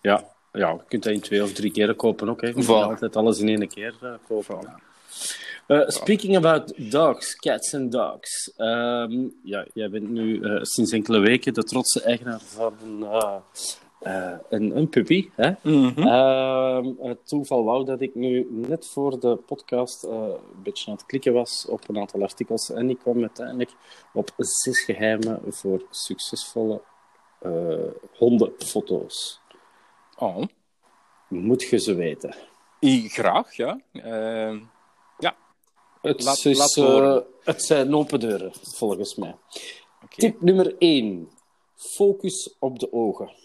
Ja, 0.00 0.24
ja, 0.52 0.70
je 0.70 0.80
kunt 0.88 1.02
dat 1.02 1.12
in 1.12 1.20
twee 1.20 1.42
of 1.42 1.52
drie 1.52 1.72
keer 1.72 1.94
kopen 1.94 2.28
ook. 2.28 2.40
Hè. 2.40 2.46
Je 2.46 2.64
voilà. 2.64 2.66
altijd 2.66 3.16
alles 3.16 3.38
in 3.38 3.48
één 3.48 3.68
keer 3.68 3.94
uh, 4.02 4.14
kopen. 4.28 4.66
Voilà. 4.66 4.90
Uh, 5.68 5.88
speaking 5.88 6.36
about 6.36 6.72
dogs, 6.90 7.36
cats 7.36 7.74
and 7.74 7.92
dogs. 7.92 8.52
Um, 8.58 9.34
ja, 9.42 9.66
jij 9.74 9.90
bent 9.90 10.10
nu 10.10 10.40
uh, 10.40 10.62
sinds 10.62 10.92
enkele 10.92 11.18
weken 11.18 11.54
de 11.54 11.62
trotse 11.62 12.02
eigenaar 12.02 12.40
van 12.40 12.76
uh, 14.06 14.12
uh, 14.12 14.38
een, 14.48 14.76
een 14.76 14.88
puppy. 14.88 15.28
Hè? 15.34 15.50
Mm 15.62 15.92
-hmm. 15.94 16.06
uh, 16.06 17.06
het 17.08 17.28
toeval 17.28 17.64
wou 17.64 17.84
dat 17.84 18.00
ik 18.00 18.14
nu 18.14 18.46
net 18.50 18.86
voor 18.86 19.20
de 19.20 19.36
podcast 19.36 20.04
uh, 20.04 20.12
een 20.12 20.62
beetje 20.62 20.90
aan 20.90 20.96
het 20.96 21.06
klikken 21.06 21.32
was 21.32 21.66
op 21.68 21.88
een 21.88 21.98
aantal 21.98 22.22
artikels 22.22 22.70
en 22.70 22.90
ik 22.90 22.98
kwam 22.98 23.20
uiteindelijk 23.20 23.70
op 24.12 24.30
zes 24.36 24.84
geheimen 24.84 25.40
voor 25.48 25.82
succesvolle 25.90 26.80
eh, 27.38 27.90
hondenfoto's. 28.12 29.40
Oh. 30.18 30.42
Moet 31.28 31.62
je 31.62 31.78
ze 31.78 31.94
weten? 31.94 32.34
I, 32.80 33.08
graag, 33.08 33.56
ja. 33.56 33.80
Ehm, 33.92 34.60
ja. 35.18 35.36
Het, 36.00 36.22
laat, 36.22 36.44
is, 36.44 36.58
laat 36.58 37.24
het 37.42 37.62
zijn 37.62 37.94
open 37.94 38.20
deuren, 38.20 38.52
volgens 38.62 39.14
mij. 39.14 39.36
Okay. 39.94 40.08
Tip 40.08 40.40
nummer 40.40 40.78
1. 40.78 41.28
Focus 41.74 42.56
op 42.58 42.78
de 42.78 42.92
ogen 42.92 43.41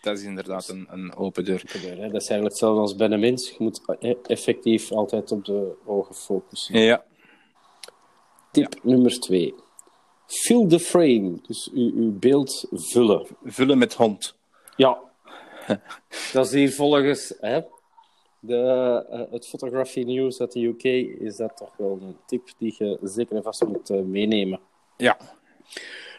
dat 0.00 0.18
is 0.18 0.24
inderdaad 0.24 0.68
een, 0.68 0.86
een 0.90 1.16
open 1.16 1.44
deur. 1.44 1.62
Dat 1.62 1.74
is 1.74 2.12
eigenlijk 2.12 2.42
hetzelfde 2.42 2.80
als 2.80 2.96
bij 2.96 3.10
een 3.10 3.20
mens. 3.20 3.48
Je 3.48 3.56
moet 3.58 3.80
e- 3.98 4.14
effectief 4.22 4.92
altijd 4.92 5.32
op 5.32 5.44
de 5.44 5.72
ogen 5.86 6.14
focussen. 6.14 6.78
Ja. 6.78 7.04
Tip 8.50 8.74
ja. 8.74 8.80
nummer 8.82 9.20
twee. 9.20 9.54
Fill 10.26 10.66
the 10.66 10.78
frame. 10.78 11.38
Dus 11.46 11.70
uw, 11.74 11.92
uw 11.94 12.18
beeld 12.18 12.66
vullen. 12.70 13.26
Vullen 13.44 13.78
met 13.78 13.94
hond. 13.94 14.36
Ja. 14.76 14.98
dat 16.32 16.46
is 16.46 16.52
hier 16.52 16.72
volgens 16.72 17.34
hè, 17.40 17.60
de, 18.40 19.04
uh, 19.10 19.32
het 19.32 19.46
Photography 19.46 20.02
News 20.02 20.40
uit 20.40 20.52
de 20.52 20.64
UK 20.64 20.84
is 21.20 21.36
dat 21.36 21.56
toch 21.56 21.76
wel 21.76 21.98
een 22.00 22.16
tip 22.26 22.48
die 22.58 22.74
je 22.78 22.98
zeker 23.02 23.36
en 23.36 23.42
vast 23.42 23.66
moet 23.66 23.90
uh, 23.90 24.02
meenemen. 24.02 24.60
Ja. 24.96 25.16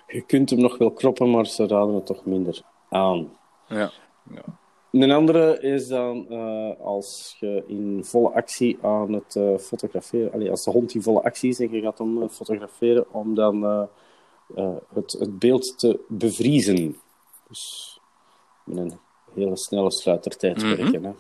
Je 0.08 0.22
kunt 0.26 0.50
hem 0.50 0.60
nog 0.60 0.78
wel 0.78 0.92
kroppen, 0.92 1.32
maar 1.32 1.46
ze 1.46 1.68
raden 1.68 1.96
het 1.96 2.06
toch 2.06 2.26
minder 2.26 2.62
aan. 2.90 3.38
Ja. 3.70 3.92
ja. 4.34 4.44
Een 4.92 5.12
andere 5.12 5.60
is 5.60 5.88
dan 5.88 6.26
uh, 6.30 6.72
als 6.80 7.36
je 7.40 7.64
in 7.68 8.04
volle 8.04 8.30
actie 8.30 8.78
aan 8.82 9.14
het 9.14 9.36
uh, 9.36 9.58
fotograferen, 9.58 10.34
allee, 10.34 10.50
als 10.50 10.64
de 10.64 10.72
hond 10.72 10.94
in 10.94 11.02
volle 11.02 11.22
actie 11.22 11.50
is 11.50 11.60
en 11.60 11.72
je 11.72 11.82
gaat 11.82 11.98
hem 11.98 12.22
uh, 12.22 12.30
fotograferen, 12.30 13.14
om 13.14 13.36
dan 13.36 13.88
het, 14.94 15.12
het 15.20 15.40
beeld 15.40 15.80
te 15.80 16.00
bevriezen. 16.08 16.98
Dus 17.48 18.00
met 18.64 18.78
een 18.78 19.00
hele 19.34 19.58
snelle 19.58 19.92
sluitertijdperken. 19.92 21.02
Mhm. 21.02 21.04
hè. 21.04 21.12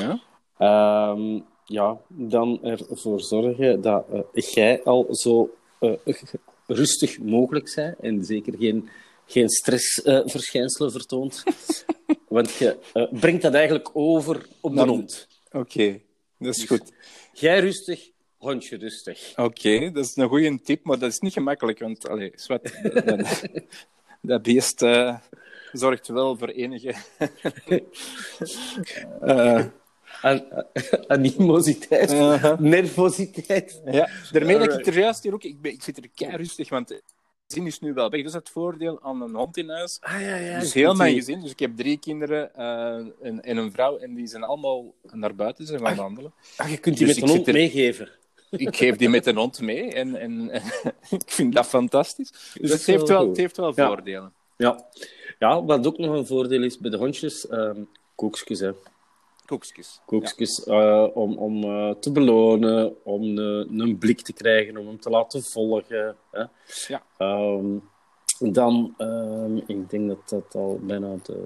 Ja. 0.00 0.20
Ehm, 0.58 1.40
ja, 1.64 2.00
dan 2.08 2.62
ervoor 2.62 3.20
zorgen 3.20 3.80
dat 3.80 4.04
eh, 4.08 4.42
jij 4.54 4.82
al 4.84 5.06
zo 5.10 5.50
eh, 5.78 5.92
rustig 6.66 7.18
mogelijk 7.18 7.72
bent 7.74 7.98
en 8.00 8.24
zeker 8.24 8.54
geen, 8.58 8.88
geen 9.30 9.48
stressverschijnselen 9.48 10.92
vertoont. 10.92 11.42
Want 12.28 12.54
je 12.54 12.78
eh, 12.92 13.12
brengt 13.20 13.42
dat 13.42 13.54
eigenlijk 13.54 13.90
over 13.92 14.46
op 14.60 14.74
de 14.74 14.86
hond. 14.86 15.28
Oké, 15.50 16.00
dat 16.38 16.56
is 16.56 16.64
goed. 16.64 16.92
Jij 17.32 17.60
rustig, 17.60 18.10
hondje 18.36 18.76
rustig. 18.76 19.32
Oké, 19.36 19.90
dat 19.90 20.04
is 20.04 20.16
een 20.16 20.28
goede 20.28 20.60
tip, 20.62 20.84
maar 20.84 20.98
dat 20.98 21.10
is 21.10 21.18
niet 21.18 21.32
gemakkelijk, 21.32 21.78
want 21.78 22.08
allee, 22.08 22.32
zwart, 22.34 22.82
dat, 23.06 23.42
dat 24.20 24.42
beest 24.42 24.82
eh, 24.82 25.18
zorgt 25.72 26.08
wel 26.08 26.36
voor 26.36 26.48
enige 26.48 26.94
eh, 29.20 29.64
An- 30.22 30.66
animositeit, 31.06 32.10
nervositeit. 32.58 33.80
Ja, 33.84 34.08
daarmee 34.32 34.58
dat 34.58 34.78
ik 34.78 34.86
er 34.86 34.98
juist 34.98 35.22
hier 35.22 35.34
ook... 35.34 35.44
Ik, 35.44 35.60
ben, 35.60 35.72
ik 35.72 35.82
zit 35.82 35.96
er 35.96 36.08
kei 36.14 36.36
rustig, 36.36 36.68
want 36.68 37.00
de 37.50 37.56
zin 37.56 37.66
is 37.66 37.80
nu 37.80 37.92
wel 37.92 38.10
weg. 38.10 38.20
Dat 38.20 38.28
is 38.28 38.36
het 38.38 38.48
voordeel 38.50 39.02
aan 39.02 39.22
een 39.22 39.34
hond 39.34 39.56
in 39.56 39.68
huis. 39.70 39.98
Ah, 40.00 40.20
ja, 40.20 40.36
ja. 40.36 40.58
dus 40.60 40.74
heel 40.74 40.94
mijn 40.94 41.14
gezin, 41.14 41.40
dus 41.40 41.50
ik 41.50 41.58
heb 41.58 41.76
drie 41.76 41.98
kinderen 41.98 42.54
eh, 42.54 42.94
en, 43.22 43.42
en 43.42 43.56
een 43.56 43.72
vrouw, 43.72 43.98
en 43.98 44.14
die 44.14 44.26
zijn 44.26 44.42
allemaal 44.42 44.94
naar 45.12 45.34
buiten 45.34 45.66
zijn 45.66 45.80
gaan 45.80 45.96
wandelen. 45.96 46.32
Ah, 46.56 46.70
je 46.70 46.78
kunt 46.78 46.96
die 46.98 47.06
Dus 47.06 47.14
met 47.20 47.24
een 47.24 47.34
hond 47.36 47.46
er- 47.46 47.52
meegeven. 47.52 48.08
Ik 48.50 48.76
geef 48.76 48.96
die 48.96 49.08
met 49.08 49.26
een 49.26 49.36
hond 49.36 49.60
mee 49.60 49.92
en, 49.92 50.16
en, 50.16 50.50
en 50.50 50.62
ik 51.18 51.22
vind 51.30 51.54
dat 51.54 51.66
fantastisch. 51.66 52.30
Dus 52.30 52.70
Dat 52.70 52.78
het 52.78 52.86
heeft 52.86 53.08
wel 53.08 53.28
het 53.28 53.36
heeft 53.36 53.56
wel 53.56 53.74
voordelen. 53.74 54.32
Ja. 54.56 54.86
ja, 55.38 55.64
wat 55.64 55.86
ook 55.86 55.98
nog 55.98 56.14
een 56.16 56.26
voordeel 56.26 56.62
is 56.62 56.78
bij 56.78 56.90
de 56.90 56.96
hondjes, 56.96 57.48
ehm 57.48 57.80
koekjes, 58.14 58.60
hè. 58.60 58.70
Koekjes. 59.50 60.00
Koekjes 60.06 60.64
eh, 60.64 61.06
om, 61.14 61.38
om 61.38 61.64
eh, 61.64 61.94
te 62.00 62.12
belonen, 62.12 63.04
om 63.04 63.22
een, 63.22 63.80
een 63.80 63.98
blik 63.98 64.20
te 64.20 64.32
krijgen, 64.32 64.76
om 64.76 64.86
hem 64.86 65.00
te 65.00 65.10
laten 65.10 65.42
volgen. 65.42 66.16
Hè. 66.30 66.44
Ja. 66.88 67.02
Ehm, 67.16 67.78
dan, 68.38 68.94
ehm, 68.96 69.56
ik 69.56 69.90
denk 69.90 70.08
dat 70.08 70.28
dat 70.28 70.54
al 70.54 70.78
bijna 70.82 71.16
de... 71.22 71.38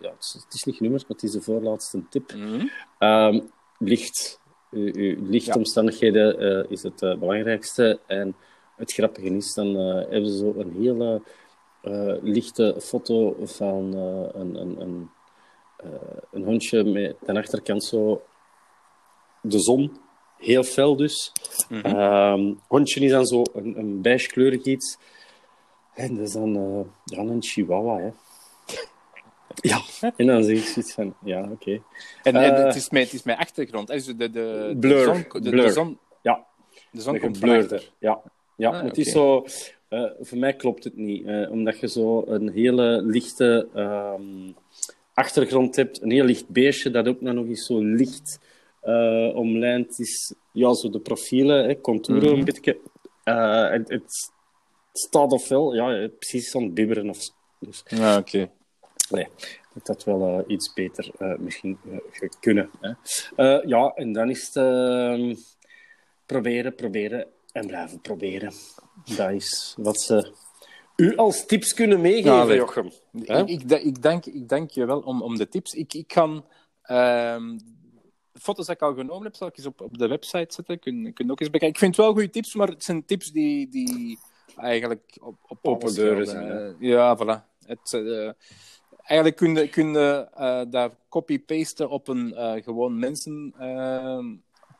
Ja, 0.00 0.10
het, 0.10 0.24
is, 0.24 0.32
het 0.44 0.54
is 0.54 0.64
niet 0.64 0.76
genummerd, 0.76 1.02
maar 1.02 1.16
het 1.16 1.22
is 1.22 1.32
de 1.32 1.40
voorlaatste 1.40 2.02
tip. 2.08 2.30
Ja. 2.30 2.36
Mhm. 2.36 2.66
Ehm, 2.98 3.40
licht. 3.78 4.40
Uw, 4.70 4.90
uw 4.94 5.16
lichtomstandigheden 5.28 6.38
eh, 6.38 6.70
is 6.70 6.82
het 6.82 7.00
belangrijkste. 7.00 8.00
En 8.06 8.36
het 8.76 8.92
grappige 8.92 9.36
is, 9.36 9.54
dan 9.54 9.74
hebben 9.76 10.30
ze 10.30 10.36
zo 10.36 10.54
een 10.56 10.72
hele 10.72 11.22
lichte 12.22 12.76
foto 12.78 13.36
van 13.42 13.94
een, 14.34 14.60
een, 14.60 14.80
een, 14.80 15.10
een 16.32 16.44
hondje 16.44 16.84
met 16.84 17.16
aan 17.26 17.34
de 17.34 17.40
achterkant 17.40 17.84
zo 17.84 18.22
de 19.42 19.58
zon. 19.60 19.96
Heel 20.38 20.62
fel 20.62 20.96
dus. 20.96 21.32
Ehm, 21.68 22.52
hondje 22.68 23.00
is 23.00 23.10
dan 23.10 23.26
zo 23.26 23.42
een, 23.54 23.78
een 23.78 24.02
beige 24.02 24.28
kleurig 24.28 24.62
iets. 24.64 24.98
En 25.94 26.16
dat 26.16 26.26
is 26.26 26.32
dan 26.32 26.56
eh, 26.56 27.16
ja, 27.16 27.22
een 27.22 27.42
chihuahua, 27.42 27.98
hè. 27.98 28.10
Ja, 29.54 29.80
en 30.16 30.26
dan 30.26 30.44
zeg 30.44 30.56
ik 30.56 30.64
zoiets 30.64 30.92
van, 30.92 31.14
ja, 31.24 31.48
oké. 31.50 31.70
En, 32.22 32.34
en 32.36 32.54
Eh, 32.56 32.64
het, 32.64 32.74
is 32.74 32.90
mijn, 32.90 33.04
het 33.04 33.12
is 33.14 33.22
mijn 33.22 33.38
achtergrond. 33.38 33.88
hè. 33.88 33.94
Dus 33.94 34.06
de, 34.06 34.14
de, 34.16 34.30
de, 34.30 34.76
Blur, 34.80 35.06
De 35.06 35.12
zon, 35.30 35.42
de, 35.42 35.50
blur. 35.50 35.64
De 35.66 35.72
zon, 35.72 35.98
Ja, 36.22 36.46
de 36.90 37.00
zon 37.00 37.18
komt 37.18 37.42
achter. 37.42 37.90
Ja, 37.98 38.20
ja 38.56 38.70
Ah, 38.70 38.82
het 38.82 38.98
is 38.98 39.10
zo... 39.10 39.44
eh, 39.88 40.04
voor 40.20 40.38
mij 40.38 40.54
klopt 40.54 40.84
het 40.84 40.96
niet. 40.96 41.26
eh, 41.26 41.50
omdat 41.50 41.78
je 41.80 41.88
zo 41.88 42.22
een 42.26 42.50
hele 42.50 43.02
lichte 43.02 43.68
ehm, 43.74 44.52
achtergrond 45.14 45.76
hebt. 45.76 46.02
Een 46.02 46.10
heel 46.10 46.24
licht 46.24 46.48
beestje 46.48 46.90
dat 46.90 47.08
ook 47.08 47.20
nog 47.20 47.46
eens 47.46 47.66
zo 47.66 47.78
licht 47.84 48.38
eh, 48.80 49.30
omlijnd 49.34 49.98
is. 50.00 50.34
Ja, 50.52 50.74
zo 50.74 50.90
de 50.90 51.00
profielen, 51.00 51.64
hè, 51.64 51.80
contouren 51.80 52.28
Mhm. 52.28 52.38
een 52.38 52.44
beetje. 52.44 52.78
Eh, 53.24 53.70
het, 53.70 53.88
het 53.88 54.30
staat 54.92 55.32
ofwel 55.32 55.74
ja, 55.74 56.08
precies 56.18 56.56
aan 56.56 56.62
het 56.62 56.74
bibberen. 56.74 57.08
Of, 57.08 57.18
dus, 57.58 57.82
Ja, 57.86 58.18
oké. 58.18 58.50
nee, 59.10 59.26
dat 59.74 59.86
had 59.86 60.04
wel 60.04 60.38
eh, 60.38 60.44
iets 60.46 60.72
beter 60.72 61.10
misschien 61.38 61.78
kunnen. 62.40 62.70
Hè. 62.80 62.92
Ja, 63.60 63.92
en 63.94 64.12
dan 64.12 64.30
is 64.30 64.46
het 64.46 64.56
ehm, 64.56 65.34
proberen, 66.26 66.74
proberen 66.74 67.26
en 67.52 67.66
blijven 67.66 68.00
proberen. 68.00 68.52
Dat 69.16 69.30
is 69.30 69.74
wat 69.78 70.00
ze 70.00 70.32
u 70.96 71.16
als 71.16 71.46
tips 71.46 71.74
kunnen 71.74 72.00
meegeven, 72.00 72.46
leuk. 72.46 72.56
Jochem. 72.58 72.90
Ik, 73.12 73.48
ik, 73.48 73.70
ik, 73.70 74.02
dank, 74.02 74.26
ik 74.26 74.48
dank 74.48 74.70
je 74.70 74.86
wel 74.86 75.00
om, 75.00 75.22
om 75.22 75.36
de 75.36 75.48
tips. 75.48 75.74
Ik, 75.74 75.94
ik 75.94 76.06
kan... 76.08 76.44
ehm, 76.82 77.58
de 78.32 78.40
foto's 78.40 78.66
die 78.66 78.74
ik 78.74 78.82
al 78.82 78.94
genomen 78.94 79.24
heb, 79.24 79.34
zal 79.34 79.48
ik 79.48 79.56
eens 79.56 79.66
op, 79.66 79.80
op 79.80 79.98
de 79.98 80.08
website 80.08 80.54
zetten. 80.54 80.78
Kun, 80.78 81.12
kun 81.14 81.30
ook 81.30 81.40
eens 81.40 81.50
bekijken. 81.50 81.68
Ik 81.68 81.78
vind 81.78 81.96
het 81.96 82.04
wel 82.04 82.14
goede 82.14 82.30
tips, 82.30 82.54
maar 82.54 82.68
het 82.68 82.84
zijn 82.84 83.04
tips 83.04 83.32
die, 83.32 83.68
die 83.68 84.18
eigenlijk 84.56 85.18
op, 85.20 85.36
op 85.48 85.58
Open 85.62 85.94
deuren 85.94 86.26
zijn? 86.26 86.50
Eh, 86.50 86.74
ja, 86.78 87.18
voilà. 87.18 87.52
Het, 87.66 87.92
eh, 87.92 88.30
eigenlijk 89.04 89.36
kun 89.36 89.54
je, 89.54 89.68
kun 89.68 89.92
je 89.92 90.28
eh, 90.34 90.62
daar 90.70 90.90
copy-pasten 91.08 91.90
op 91.90 92.08
een 92.08 92.34
eh, 92.34 92.62
gewoon 92.62 92.98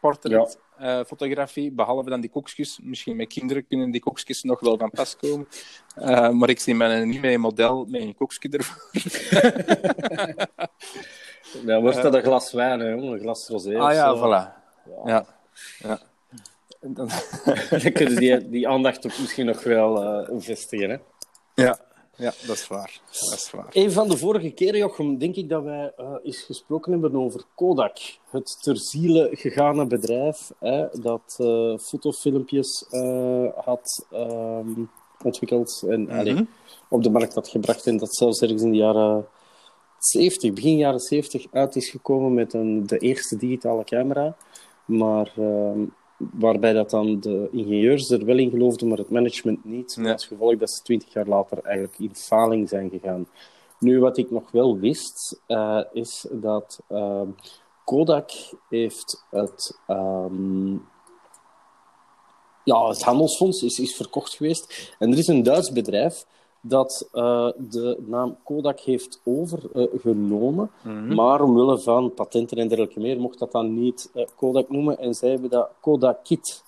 mensenportret. 0.05 0.59
eh, 0.79 1.05
fotografie, 1.05 1.73
behalve 1.73 2.11
dan 2.11 2.21
die 2.21 2.31
koekjes. 2.31 2.79
Misschien 2.83 3.17
met 3.17 3.29
kinderen 3.29 3.67
kunnen 3.67 3.91
die 3.91 4.01
koekjes 4.01 4.43
nog 4.43 4.61
wel 4.61 4.79
van 4.79 4.91
pas 4.91 5.17
komen. 5.17 5.49
Eh, 5.95 6.31
maar 6.31 6.49
ik 6.49 6.61
zie 6.61 6.75
mij 6.75 7.05
niet 7.05 7.21
met 7.21 7.33
een 7.33 7.41
model 7.41 7.85
met 7.89 8.01
een 8.01 8.15
koekje 8.15 8.49
ervoor. 8.49 8.91
Dan 11.65 11.83
wordt 11.83 12.03
dat 12.03 12.15
een 12.15 12.23
glas 12.23 12.53
wijn, 12.53 12.81
hè, 12.81 12.91
een 12.91 13.21
glas 13.21 13.49
rosé. 13.49 13.79
Ah 13.79 13.93
ja, 13.93 14.17
voilà. 14.17 14.63
Ja. 15.07 15.27
ja. 15.79 15.99
Dan... 16.81 17.09
Dan 17.83 17.93
kunnen 17.93 18.15
ze 18.15 18.21
die, 18.21 18.49
die 18.49 18.69
aandacht 18.69 19.07
ook 19.07 19.19
misschien 19.19 19.47
nog 19.47 19.63
wel 19.63 20.03
eh, 20.03 20.35
vestigen. 20.39 20.91
Hè? 20.91 20.97
ja. 21.55 21.79
Ja, 22.17 22.33
dat 22.47 22.57
is 22.57 22.67
waar. 22.69 23.01
Dat 23.11 23.39
is 23.39 23.51
waar. 23.51 23.67
Een 23.73 23.93
van 23.93 24.09
de 24.09 24.17
vorige 24.17 24.51
keren, 24.51 24.79
Jochem, 24.79 25.19
denk 25.19 25.37
ik 25.37 25.49
dat 25.49 25.63
wij 25.63 25.93
eh 25.97 26.15
eens 26.23 26.43
gesproken 26.43 26.93
hebben 26.93 27.17
over 27.17 27.45
Kodak. 27.55 27.99
Het 28.31 28.59
ter 28.63 28.77
ziele 28.79 29.29
gegane 29.33 29.87
bedrijf 29.87 30.51
hè, 30.59 30.87
dat 31.01 31.35
eh, 31.37 31.79
fotofilmpjes 31.79 32.87
eh, 32.91 33.47
had 33.55 34.07
ehm, 34.11 34.85
ontwikkeld 35.23 35.85
en 35.89 36.11
allee, 36.11 36.47
op 36.89 37.03
de 37.03 37.11
markt 37.11 37.35
had 37.35 37.49
gebracht. 37.49 37.87
En 37.87 37.97
dat 37.97 38.15
zelfs 38.15 38.41
ergens 38.41 38.63
in 38.63 38.71
de 38.71 38.77
jaren 38.77 39.27
70, 39.99 40.53
begin 40.53 40.77
jaren 40.77 41.01
70 41.01 41.47
uit 41.53 41.77
is 41.77 41.91
gekomen 41.91 42.35
met 42.35 42.53
een, 42.53 42.87
de 42.87 42.99
eerste 42.99 43.37
digitale 43.37 43.85
camera. 43.85 44.37
Maar 44.85 45.33
ehm, 45.37 45.81
waarbij 46.33 46.73
dat 46.73 46.91
dan 46.91 47.21
de 47.21 47.49
ingenieurs 47.53 48.11
er 48.11 48.25
wel 48.25 48.39
in 48.39 48.51
geloofden, 48.51 48.89
maar 48.89 48.99
het 48.99 49.11
management 49.11 49.65
niet. 49.65 49.97
Met 49.97 50.07
Ja. 50.07 50.13
als 50.13 50.27
gevolg 50.27 50.57
dat 50.57 50.71
ze 50.71 50.83
twintig 50.83 51.13
jaar 51.13 51.27
later 51.27 51.59
eigenlijk 51.63 51.99
in 51.99 52.15
faling 52.15 52.69
zijn 52.69 52.91
gegaan. 52.91 53.27
Nu, 53.79 54.01
wat 54.01 54.17
ik 54.19 54.31
nog 54.31 54.51
wel 54.51 54.79
wist, 54.79 55.41
eh, 55.47 55.81
is 55.93 56.27
dat 56.31 56.81
ehm, 56.89 57.29
Kodak 57.85 58.31
heeft 58.69 59.25
het, 59.31 59.79
ehm, 59.87 60.73
ja, 62.65 62.89
het 62.89 63.03
handelsfonds 63.03 63.63
is, 63.63 63.79
is 63.79 63.97
verkocht 63.97 64.35
geweest. 64.35 64.95
En 64.99 65.13
er 65.13 65.19
is 65.19 65.27
een 65.27 65.43
Duits 65.43 65.73
bedrijf 65.73 66.25
dat 66.67 67.09
eh, 67.13 67.49
de 67.57 68.03
naam 68.07 68.37
Kodak 68.45 68.81
heeft 68.81 69.21
overgenomen. 69.25 70.71
Maar 71.15 71.43
omwille 71.43 71.79
van 71.79 72.15
patenten 72.15 72.57
en 72.59 72.69
dergelijke 72.69 73.01
meer 73.01 73.21
mocht 73.21 73.39
dat 73.39 73.53
dan 73.53 73.75
niet 73.75 74.11
eh, 74.15 74.27
Kodak 74.37 74.69
noemen. 74.71 74.99
En 74.99 75.15
zij 75.15 75.31
hebben 75.31 75.51
dat 75.51 75.71
Kodak 75.81 76.25
Kit, 76.25 76.65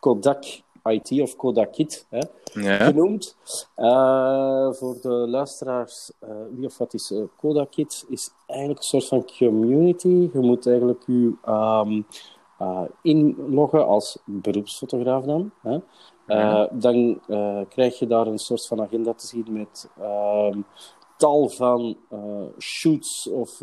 Kodak 0.00 0.44
IT 0.84 1.20
of 1.20 1.36
Kodak 1.36 1.72
Kit 1.72 2.06
hè, 2.10 2.18
Ja. 2.52 2.76
genoemd. 2.84 3.36
Eh, 3.74 4.72
voor 4.72 4.96
de 5.02 5.08
luisteraars, 5.08 6.12
wie 6.56 6.66
of 6.66 6.78
wat 6.78 6.94
is 6.94 7.10
eh, 7.10 7.22
Kodak 7.36 7.70
Kit? 7.70 8.04
Is 8.08 8.30
eigenlijk 8.46 8.80
een 8.80 8.86
soort 9.00 9.06
van 9.06 9.24
community. 9.38 10.28
Je 10.32 10.38
moet 10.40 10.66
eigenlijk 10.66 11.02
je 11.06 11.32
ehm, 11.44 12.02
eh, 12.58 12.82
inloggen 13.02 13.86
als 13.86 14.18
beroepsfotograaf 14.24 15.24
dan. 15.24 15.50
Hè. 15.62 15.78
Eh, 16.30 16.64
dan 16.72 17.20
eh, 17.28 17.60
krijg 17.68 17.98
je 17.98 18.06
daar 18.06 18.26
een 18.26 18.38
soort 18.38 18.66
van 18.66 18.80
agenda 18.80 19.14
te 19.14 19.26
zien 19.26 19.46
met 19.48 19.90
ehm, 20.00 20.60
tal 21.16 21.48
van 21.48 21.96
eh, 22.10 22.44
shoots 22.58 23.28
of 23.28 23.62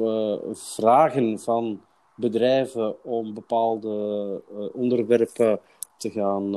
vragen 0.51 1.39
van 1.39 1.81
bedrijven 2.15 3.03
om 3.03 3.33
bepaalde 3.33 4.41
onderwerpen 4.73 5.59
te 5.97 6.09
gaan 6.09 6.51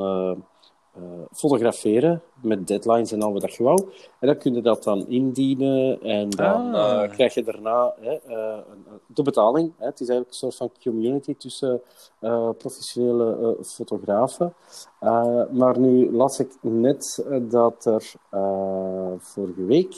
fotograferen 1.33 2.23
met 2.43 2.67
deadlines 2.67 3.13
en 3.13 3.23
al 3.23 3.33
wat 3.33 3.41
dat 3.41 3.55
je 3.55 3.63
wou. 3.63 3.79
En 4.21 4.27
dan 4.27 4.37
kun 4.39 4.55
je 4.55 4.63
dat 4.63 4.83
dan 4.83 5.07
indienen 5.09 6.03
en 6.03 6.31
dan 6.31 6.75
Ah. 6.75 7.03
eh, 7.05 7.11
krijg 7.11 7.35
je 7.35 7.43
daarna 7.43 7.95
hè, 8.01 8.13
eh, 8.15 8.59
de 9.07 9.23
betaling. 9.23 9.73
Hè. 9.79 9.87
Het 9.87 10.01
is 10.01 10.09
eigenlijk 10.09 10.29
een 10.31 10.51
soort 10.51 10.57
van 10.57 10.83
community 10.83 11.35
tussen 11.37 11.83
eh, 12.19 12.49
professionele 12.59 13.57
eh, 13.59 13.65
fotografen. 13.65 14.55
Eh, 15.01 15.43
maar 15.51 15.79
nu 15.79 16.13
las 16.13 16.39
ik 16.39 16.53
net 16.61 17.25
eh, 17.29 17.39
dat 17.43 17.85
er 17.85 18.13
eh, 18.31 19.13
vorige 19.19 19.65
week 19.65 19.95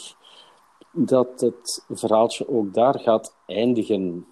dat 0.92 1.40
het 1.40 1.84
verhaaltje 1.88 2.48
ook 2.48 2.74
daar 2.74 2.98
gaat 3.00 3.36
eindigen. 3.46 4.26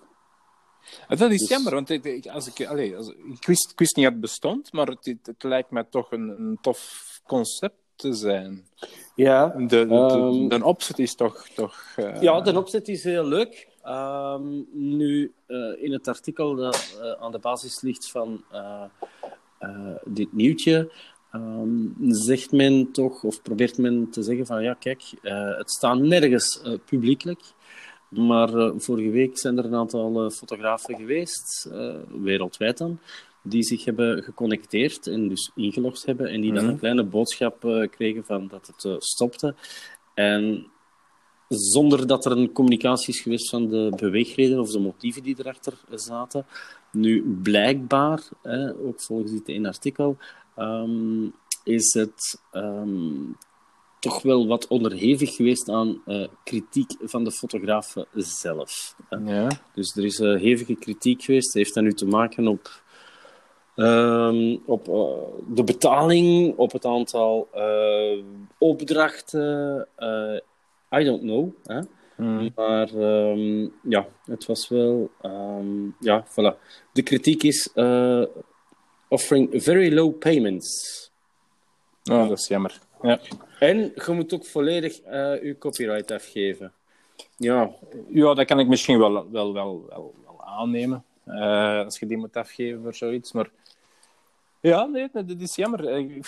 Dat 1.09 1.31
is 1.31 1.38
Dus- 1.38 1.49
jammer, 1.49 1.75
want 1.75 1.90
ik, 1.90 2.27
als 2.27 2.47
ik, 2.55 2.66
allee, 2.66 2.97
als, 2.97 3.09
ik, 3.09 3.47
wist, 3.47 3.71
ik 3.71 3.79
wist 3.79 3.97
niet 3.97 4.05
dat 4.05 4.12
het 4.14 4.23
bestond, 4.23 4.73
maar 4.73 4.87
het, 4.87 5.16
het, 5.23 5.43
lijkt 5.43 5.71
me 5.71 5.87
toch 5.90 6.12
een, 6.12 6.29
een 6.29 6.59
tof 6.61 7.21
concept 7.27 7.79
te 7.97 8.12
zijn. 8.12 8.66
Ja, 9.14 9.47
De, 9.47 9.66
de, 9.66 9.87
Ehm, 9.87 10.49
de 10.49 10.64
opzet 10.64 10.99
is 10.99 11.14
toch... 11.14 11.49
toch 11.55 11.93
eh, 11.97 12.23
Ja, 12.23 12.40
de 12.40 12.59
opzet 12.59 12.88
is 12.88 13.05
heel 13.05 13.25
leuk. 13.25 13.69
Ehm, 13.83 14.62
nu, 14.73 15.33
eh, 15.47 15.83
in 15.83 15.93
het 15.93 16.09
artikel 16.09 16.55
dat 16.55 16.99
eh, 17.01 17.23
aan 17.23 17.33
de 17.33 17.38
basis 17.38 17.81
ligt 17.81 18.11
van 18.11 18.45
dit 20.05 20.33
nieuwtje, 20.33 20.93
ehm, 21.33 21.87
zegt 22.09 22.53
men 22.53 22.93
toch, 22.93 23.25
of 23.25 23.43
probeert 23.43 23.79
men 23.79 24.11
te 24.11 24.23
zeggen 24.23 24.47
van 24.47 24.62
ja, 24.62 24.75
kijk, 24.75 25.03
het 25.59 25.71
staat 25.71 25.99
nergens 25.99 26.62
eh, 26.62 26.73
publiekelijk. 26.85 27.40
Maar 28.11 28.55
eh, 28.55 28.73
vorige 28.77 29.11
week 29.11 29.38
zijn 29.38 29.59
er 29.59 29.64
een 29.64 29.75
aantal 29.75 30.25
eh, 30.25 30.31
fotografen 30.31 30.96
geweest, 30.96 31.68
eh, 31.73 31.94
wereldwijd 32.23 32.79
dan, 32.79 32.99
die 33.42 33.62
zich 33.62 33.85
hebben 33.85 34.23
geconnecteerd 34.23 35.07
en 35.07 35.29
dus 35.29 35.51
ingelogd 35.55 36.07
hebben 36.07 36.27
en 36.27 36.40
die 36.40 36.53
dan 36.53 36.62
Mhm. 36.62 36.73
een 36.73 36.79
kleine 36.79 37.05
boodschap 37.05 37.61
kregen 37.90 38.25
van 38.25 38.49
dat 38.49 38.66
het 38.77 39.05
stopte. 39.05 39.55
En 40.14 40.66
zonder 41.49 42.07
dat 42.07 42.25
er 42.25 42.33
een 42.33 42.53
communicatie 42.53 43.14
is 43.14 43.20
geweest 43.20 43.51
van 43.51 43.68
de 43.68 43.92
beweegreden 43.96 44.61
of 44.61 44.70
de 44.70 44.79
motieven 44.79 45.23
die 45.23 45.37
erachter 45.38 45.73
zaten. 45.90 46.46
Nu, 46.92 47.38
blijkbaar, 47.42 48.29
hè, 48.42 48.75
ook 48.75 49.01
volgens 49.01 49.31
dit 49.33 49.49
ene 49.49 49.68
artikel, 49.68 50.16
ehm, 50.57 51.25
is 51.64 51.92
het 51.94 52.40
ehm, 52.53 53.23
toch 54.01 54.23
wel 54.23 54.47
wat 54.47 54.67
onderhevig 54.69 55.35
geweest 55.35 55.69
aan 55.69 56.03
eh, 56.07 56.27
kritiek 56.45 56.91
van 57.01 57.25
de 57.25 57.31
fotografen 57.33 58.07
zelf. 58.15 58.95
hè. 59.09 59.17
Ja. 59.17 59.49
Dus 59.75 59.97
er 59.97 60.05
is 60.05 60.21
eh, 60.21 60.41
hevige 60.41 60.75
kritiek 60.75 61.23
geweest. 61.23 61.55
Heeft 61.55 61.75
dan 61.75 61.85
nu 61.85 61.93
te 61.93 62.07
maken 62.07 62.47
op, 62.49 62.83
ehm, 63.77 64.57
op 64.67 64.89
eh, 64.89 65.55
de 65.55 65.65
betaling, 65.65 66.57
op 66.57 66.73
het 66.73 66.85
aantal 66.85 67.49
eh, 67.53 68.23
opdrachten. 68.59 69.89
eh, 69.97 70.37
I 71.01 71.05
don't 71.05 71.21
know. 71.21 71.49
Hè? 71.65 71.81
Mm. 72.17 72.51
Maar 72.55 72.89
ehm, 72.95 73.69
ja, 73.83 74.07
het 74.25 74.47
was 74.47 74.69
wel. 74.69 75.11
ehm, 75.23 75.89
ja, 76.01 76.27
voilà. 76.27 76.59
De 76.93 77.03
kritiek 77.03 77.43
is 77.43 77.71
eh, 77.75 78.23
offering 79.09 79.63
very 79.63 79.95
low 79.95 80.19
payments. 80.19 80.69
Oh, 82.11 82.29
dat 82.29 82.39
is 82.39 82.49
jammer. 82.49 82.79
Ja. 83.03 83.21
En 83.59 83.77
je 83.79 84.13
moet 84.13 84.35
ook 84.35 84.45
volledig 84.47 85.01
eh 85.01 85.43
je 85.43 85.57
copyright 85.59 86.11
afgeven. 86.11 86.73
Ja, 87.37 87.71
ja, 88.09 88.35
dat 88.35 88.47
kan 88.47 88.59
ik 88.59 88.69
misschien 88.69 88.99
wel, 88.99 89.13
wel, 89.31 89.53
wel, 89.53 89.85
wel, 89.89 90.15
wel 90.25 90.45
aannemen. 90.45 91.05
eh, 91.25 91.85
als 91.85 91.99
je 91.99 92.07
die 92.07 92.17
moet 92.17 92.37
afgeven 92.37 92.83
voor 92.83 92.95
zoiets. 92.95 93.33
Maar 93.33 93.51
ja, 94.61 94.85
nee, 94.85 95.09
dat 95.13 95.25
is 95.41 95.57
jammer. 95.57 95.89
Eh, 95.89 96.21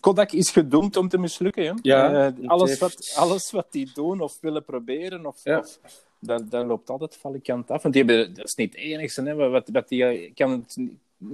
Kodak 0.00 0.32
is 0.32 0.50
gedoemd 0.50 0.96
om 0.96 1.08
te 1.08 1.18
mislukken. 1.18 1.64
Hè? 1.64 1.72
Ja, 1.82 2.32
alles, 2.46 2.68
heeft- 2.68 2.80
wat, 2.80 3.12
alles 3.16 3.50
wat 3.50 3.66
die 3.70 3.90
doen 3.94 4.20
of 4.20 4.38
willen 4.40 4.64
proberen, 4.64 5.26
of, 5.26 5.40
Ja. 5.44 5.58
of, 5.58 5.78
dat, 6.18 6.50
dat 6.50 6.66
loopt 6.66 6.90
altijd 6.90 7.16
valikant 7.16 7.70
af. 7.70 7.82
Want 7.82 7.94
die 7.94 8.04
hebben, 8.04 8.34
dat 8.34 8.44
is 8.44 8.54
niet 8.54 8.72
het 8.72 8.82
enige. 8.82 9.22
Hè, 9.22 9.34
wat, 9.34 9.68
wat 9.72 9.88
die, 9.88 10.32
kan 10.34 10.50
het 10.50 10.76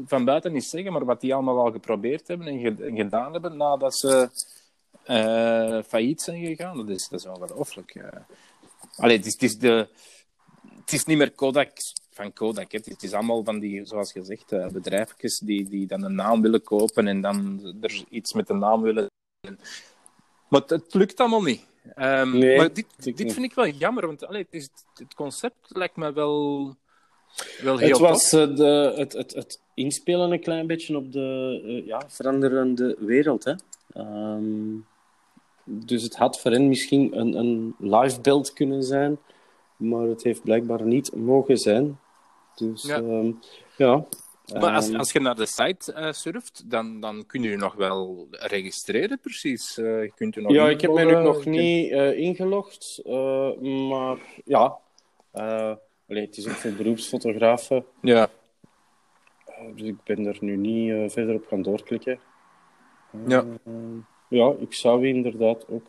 van 0.06 0.24
buiten 0.24 0.52
niet 0.52 0.64
zeggen, 0.64 0.92
maar 0.92 1.04
wat 1.04 1.20
die 1.20 1.34
allemaal 1.34 1.58
al 1.58 1.72
geprobeerd 1.72 2.28
hebben 2.28 2.46
en, 2.46 2.60
ge- 2.60 2.84
en 2.84 2.96
gedaan 2.96 3.32
hebben 3.32 3.56
nadat 3.56 3.98
ze 3.98 4.30
eh, 5.04 5.82
failliet 5.86 6.20
zijn 6.20 6.44
gegaan, 6.44 6.76
dat 6.76 6.88
is, 6.88 7.08
dat 7.08 7.20
is 7.20 7.26
ongelooflijk. 7.26 7.94
eh. 7.94 8.20
Allee, 8.96 9.16
het 9.16 9.26
is, 9.26 9.32
het, 9.32 9.42
is 9.42 9.58
de, 9.58 9.88
het 10.80 10.92
is 10.92 11.04
niet 11.04 11.18
meer 11.18 11.30
Kodak 11.32 11.70
van 12.10 12.32
Kodak. 12.32 12.72
hè. 12.72 12.78
Het 12.84 13.02
is, 13.02 13.12
allemaal 13.12 13.44
van 13.44 13.58
die, 13.58 13.84
zoals 13.86 14.12
gezegd, 14.12 14.52
eh 14.52 14.68
bedrijfjes 14.68 15.38
die, 15.38 15.68
die 15.68 15.86
dan 15.86 16.02
een 16.02 16.14
naam 16.14 16.42
willen 16.42 16.62
kopen 16.62 17.06
en 17.06 17.20
dan 17.20 17.60
er 17.80 18.04
iets 18.08 18.32
met 18.32 18.46
de 18.46 18.54
naam 18.54 18.82
willen. 18.82 19.06
Maar 20.48 20.60
het, 20.60 20.70
het 20.70 20.94
lukt 20.94 21.20
allemaal 21.20 21.42
niet. 21.42 21.66
Nee, 21.94 22.56
maar 22.56 22.72
dit, 22.72 22.86
dit 22.96 23.18
niet. 23.18 23.32
vind 23.32 23.44
ik 23.44 23.54
wel 23.54 23.66
jammer, 23.68 24.06
want 24.06 24.26
allee, 24.26 24.42
het, 24.42 24.52
is, 24.54 24.68
het 24.94 25.14
concept 25.14 25.56
lijkt 25.68 25.96
me 25.96 26.12
wel, 26.12 26.74
wel 27.60 27.78
heel 27.78 27.88
Het 27.88 27.98
was 27.98 28.32
eh, 28.32 28.56
de, 28.56 28.92
het, 28.96 29.12
het, 29.12 29.34
het 29.34 29.60
inspelen 29.78 30.32
een 30.32 30.40
klein 30.40 30.66
beetje 30.66 30.96
op 30.96 31.12
de 31.12 31.60
eh, 31.64 31.86
ja, 31.86 32.02
veranderende 32.08 32.96
wereld. 32.98 33.44
Hè? 33.44 33.54
Ehm, 33.92 34.76
dus 35.64 36.02
het 36.02 36.16
had 36.16 36.40
voor 36.40 36.50
hen 36.50 36.68
misschien 36.68 37.18
een, 37.18 37.34
een 37.38 37.74
live 37.78 38.20
beeld 38.20 38.52
kunnen 38.52 38.82
zijn, 38.82 39.18
maar 39.76 40.06
het 40.06 40.22
heeft 40.22 40.42
blijkbaar 40.42 40.82
niet 40.82 41.14
mogen 41.16 41.58
zijn. 41.58 41.98
Dus 42.54 42.82
Ja. 42.82 42.96
ja. 43.76 44.04
ja 44.44 44.58
Maar 44.58 44.74
als, 44.74 44.88
ehm, 44.88 44.96
als 44.96 45.12
je 45.12 45.20
naar 45.20 45.36
de 45.36 45.46
site 45.46 45.92
eh, 45.92 46.12
surft, 46.12 46.62
dan, 46.70 47.00
dan 47.00 47.26
kun 47.26 47.42
je 47.42 47.50
je 47.50 47.56
nog 47.56 47.74
wel 47.74 48.26
registreren, 48.30 49.18
precies. 49.20 49.78
Eh, 49.78 50.02
je 50.02 50.12
kunt 50.14 50.34
je 50.34 50.40
nog 50.40 50.52
ja, 50.52 50.68
ik 50.68 50.80
heb 50.80 50.92
mij 50.92 51.04
nu 51.04 51.14
nog 51.14 51.44
niet 51.44 51.90
eh, 51.90 52.18
ingelogd, 52.18 53.00
eh, 53.04 53.60
maar 53.88 54.18
ja. 54.44 54.76
eh, 55.30 55.74
allee, 56.08 56.26
het 56.26 56.36
is 56.36 56.48
ook 56.48 56.54
voor 56.54 56.72
beroepsfotografen, 56.72 57.84
Ja, 58.02 58.30
dus 59.74 59.86
ik 59.88 60.02
ben 60.04 60.26
er 60.26 60.36
nu 60.40 60.56
niet 60.56 60.90
eh, 60.92 61.08
verder 61.08 61.34
op 61.34 61.46
gaan 61.46 61.62
doorklikken. 61.62 62.20
Ja. 63.26 63.44
Eh, 63.64 63.72
ja, 64.28 64.54
ik 64.58 64.74
zou 64.74 65.06
inderdaad 65.06 65.68
ook. 65.68 65.86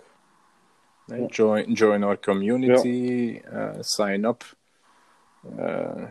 Ja. 1.05 1.25
join, 1.25 1.71
join 1.71 2.03
our 2.03 2.19
community, 2.19 3.41
eh, 3.45 3.75
sign 3.79 4.23
up. 4.23 4.43
Eh, 5.57 6.03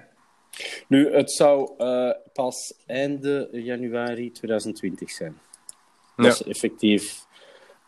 Nu, 0.88 1.14
het 1.14 1.32
zou 1.32 1.70
pas 2.32 2.74
einde 2.86 3.48
januari 3.52 4.30
2020 4.30 5.10
zijn. 5.10 5.38
Ja. 6.16 6.24
Dat 6.24 6.40
effectief 6.40 7.26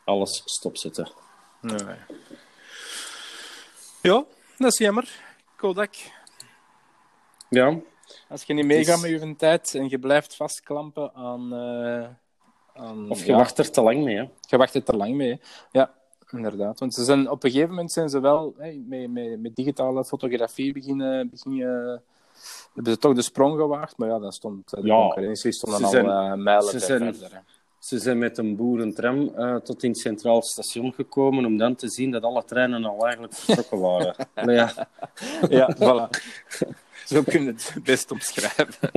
alles 0.04 0.42
stopzetten. 0.44 1.10
ja. 1.60 1.96
ja, 4.02 4.24
dat 4.56 4.72
is 4.72 4.78
jammer. 4.78 5.08
Kodak. 5.56 5.94
Ja, 7.48 7.80
Als 8.28 8.42
je 8.42 8.54
niet 8.54 8.64
meegaat 8.66 8.96
is- 9.04 9.10
met 9.10 9.20
je 9.20 9.36
tijd 9.36 9.74
en 9.74 9.88
je 9.88 9.98
blijft 9.98 10.36
vastklampen 10.36 11.10
aan... 11.14 11.52
eh, 11.54 12.06
aan 12.82 13.10
of 13.10 13.20
je 13.24 13.30
ja, 13.30 13.36
wacht 13.36 13.58
er 13.58 13.70
te 13.70 13.80
lang 13.82 14.04
mee. 14.04 14.16
Hè? 14.16 14.28
Je 14.40 14.56
wacht 14.56 14.74
er 14.74 14.82
te 14.82 14.96
lang 14.96 15.14
mee. 15.14 15.30
hè. 15.30 15.38
Ja, 15.72 15.94
inderdaad. 16.30 16.78
Want 16.78 16.94
ze 16.94 17.04
zijn, 17.04 17.30
op 17.30 17.44
een 17.44 17.50
gegeven 17.50 17.70
moment 17.74 17.92
zijn 17.92 18.08
ze 18.08 18.20
wel 18.20 18.54
met, 18.58 19.10
met, 19.10 19.40
met 19.40 19.54
digitale 19.56 20.04
fotografie 20.04 20.72
beginnen, 20.72 21.30
beginnen... 21.30 22.02
Hebben 22.74 22.92
ze 22.92 22.98
toch 22.98 23.14
de 23.14 23.22
sprong 23.22 23.56
gewaagd, 23.58 23.96
maar 23.98 24.08
ja, 24.08 24.18
dan 24.18 24.32
stond 24.32 24.70
de 24.70 24.80
Ja, 24.82 24.94
concurrentie 24.96 25.52
stond 25.52 25.76
ze 25.76 25.84
al 25.84 25.90
zijn- 25.90 26.06
eh, 26.08 26.32
mijlen 26.34 26.70
ze 26.70 26.78
zijn- 26.78 27.14
verder. 27.14 27.32
hè. 27.36 27.40
Ze 27.78 27.98
zijn 27.98 28.18
met 28.18 28.38
een 28.38 28.56
boerentram 28.56 29.28
eh 29.34 29.54
tot 29.56 29.82
in 29.82 29.90
het 29.90 29.98
Centraal 29.98 30.42
Station 30.42 30.92
gekomen 30.92 31.44
om 31.44 31.56
dan 31.56 31.74
te 31.74 31.88
zien 31.90 32.10
dat 32.10 32.22
alle 32.22 32.44
treinen 32.44 32.84
al 32.84 33.02
eigenlijk 33.04 33.34
vertrokken 33.34 33.78
waren. 33.80 34.14
Ja, 34.54 34.88
Ja, 35.48 35.74
voilà. 35.76 36.08
Zo 37.04 37.22
kun 37.22 37.44
je 37.44 37.48
het 37.48 37.74
best 37.82 38.10
omschrijven. 38.10 38.90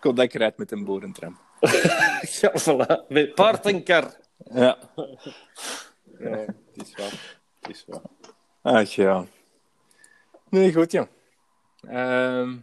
Kodak 0.00 0.32
rijdt 0.32 0.58
met 0.58 0.70
een 0.70 0.84
boerentram. 0.84 1.38
ja 2.40 2.52
voilà. 2.60 3.06
Met 3.08 3.34
paard 3.34 3.66
en 3.66 3.82
kar. 3.82 4.14
Ja. 4.50 4.78
Ja, 6.18 6.28
het 6.28 6.56
is 6.74 6.94
waar. 6.96 7.38
Het 7.60 7.68
is. 7.70 7.86
Ach 8.62 8.90
ja. 8.90 9.24
Nee, 10.48 10.72
goed, 10.72 10.92
ja. 10.92 11.08
Ehm, 11.80 12.56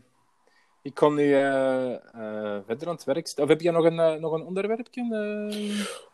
ik 0.82 0.94
kon 0.94 1.16
nu 1.16 1.34
eh, 1.34 1.94
eh, 1.94 2.62
verder 2.66 2.88
aan 2.88 2.94
het 2.94 3.04
werk. 3.04 3.34
Of 3.36 3.48
heb 3.48 3.62
je 3.62 3.72
nog 3.72 3.86
een, 3.86 4.00
eh, 4.00 4.14
nog 4.14 4.34
een 4.34 4.46
onderwerpje? 4.46 5.04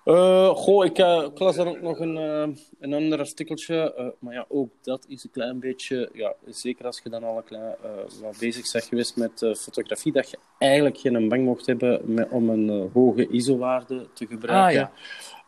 Eh, 0.03 0.49
goh, 0.49 0.85
ik, 0.85 0.97
ik 0.97 1.39
las 1.39 1.55
daar 1.55 1.67
ook 1.67 1.81
nog 1.81 1.99
een, 1.99 2.17
eh, 2.17 2.47
een 2.79 2.93
ander 2.93 3.19
artikeltje. 3.19 4.13
maar 4.19 4.33
ja, 4.33 4.45
ook 4.47 4.69
dat 4.81 5.05
is 5.07 5.23
een 5.23 5.31
klein 5.31 5.59
beetje... 5.59 6.09
Ja, 6.13 6.33
zeker 6.45 6.85
als 6.85 7.01
je 7.03 7.09
dan 7.09 7.23
al 7.23 7.37
een 7.37 7.43
klein, 7.43 7.75
wat 8.21 8.37
bezig 8.39 8.71
bent 8.71 8.85
geweest 8.85 9.17
met 9.17 9.57
fotografie, 9.57 10.11
dat 10.11 10.29
je 10.29 10.37
eigenlijk 10.57 10.97
geen 10.97 11.29
bang 11.29 11.45
mocht 11.45 11.65
hebben 11.65 12.01
met, 12.05 12.29
om 12.29 12.49
een 12.49 12.89
hoge 12.93 13.27
ISO-waarde 13.27 14.07
te 14.13 14.27
gebruiken. 14.27 14.81
Ah, 14.81 14.89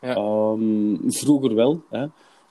ja. 0.00 0.08
Ja. 0.08 0.14
Ehm, 0.14 1.10
vroeger 1.10 1.54
wel, 1.54 1.82
hè. 1.90 2.06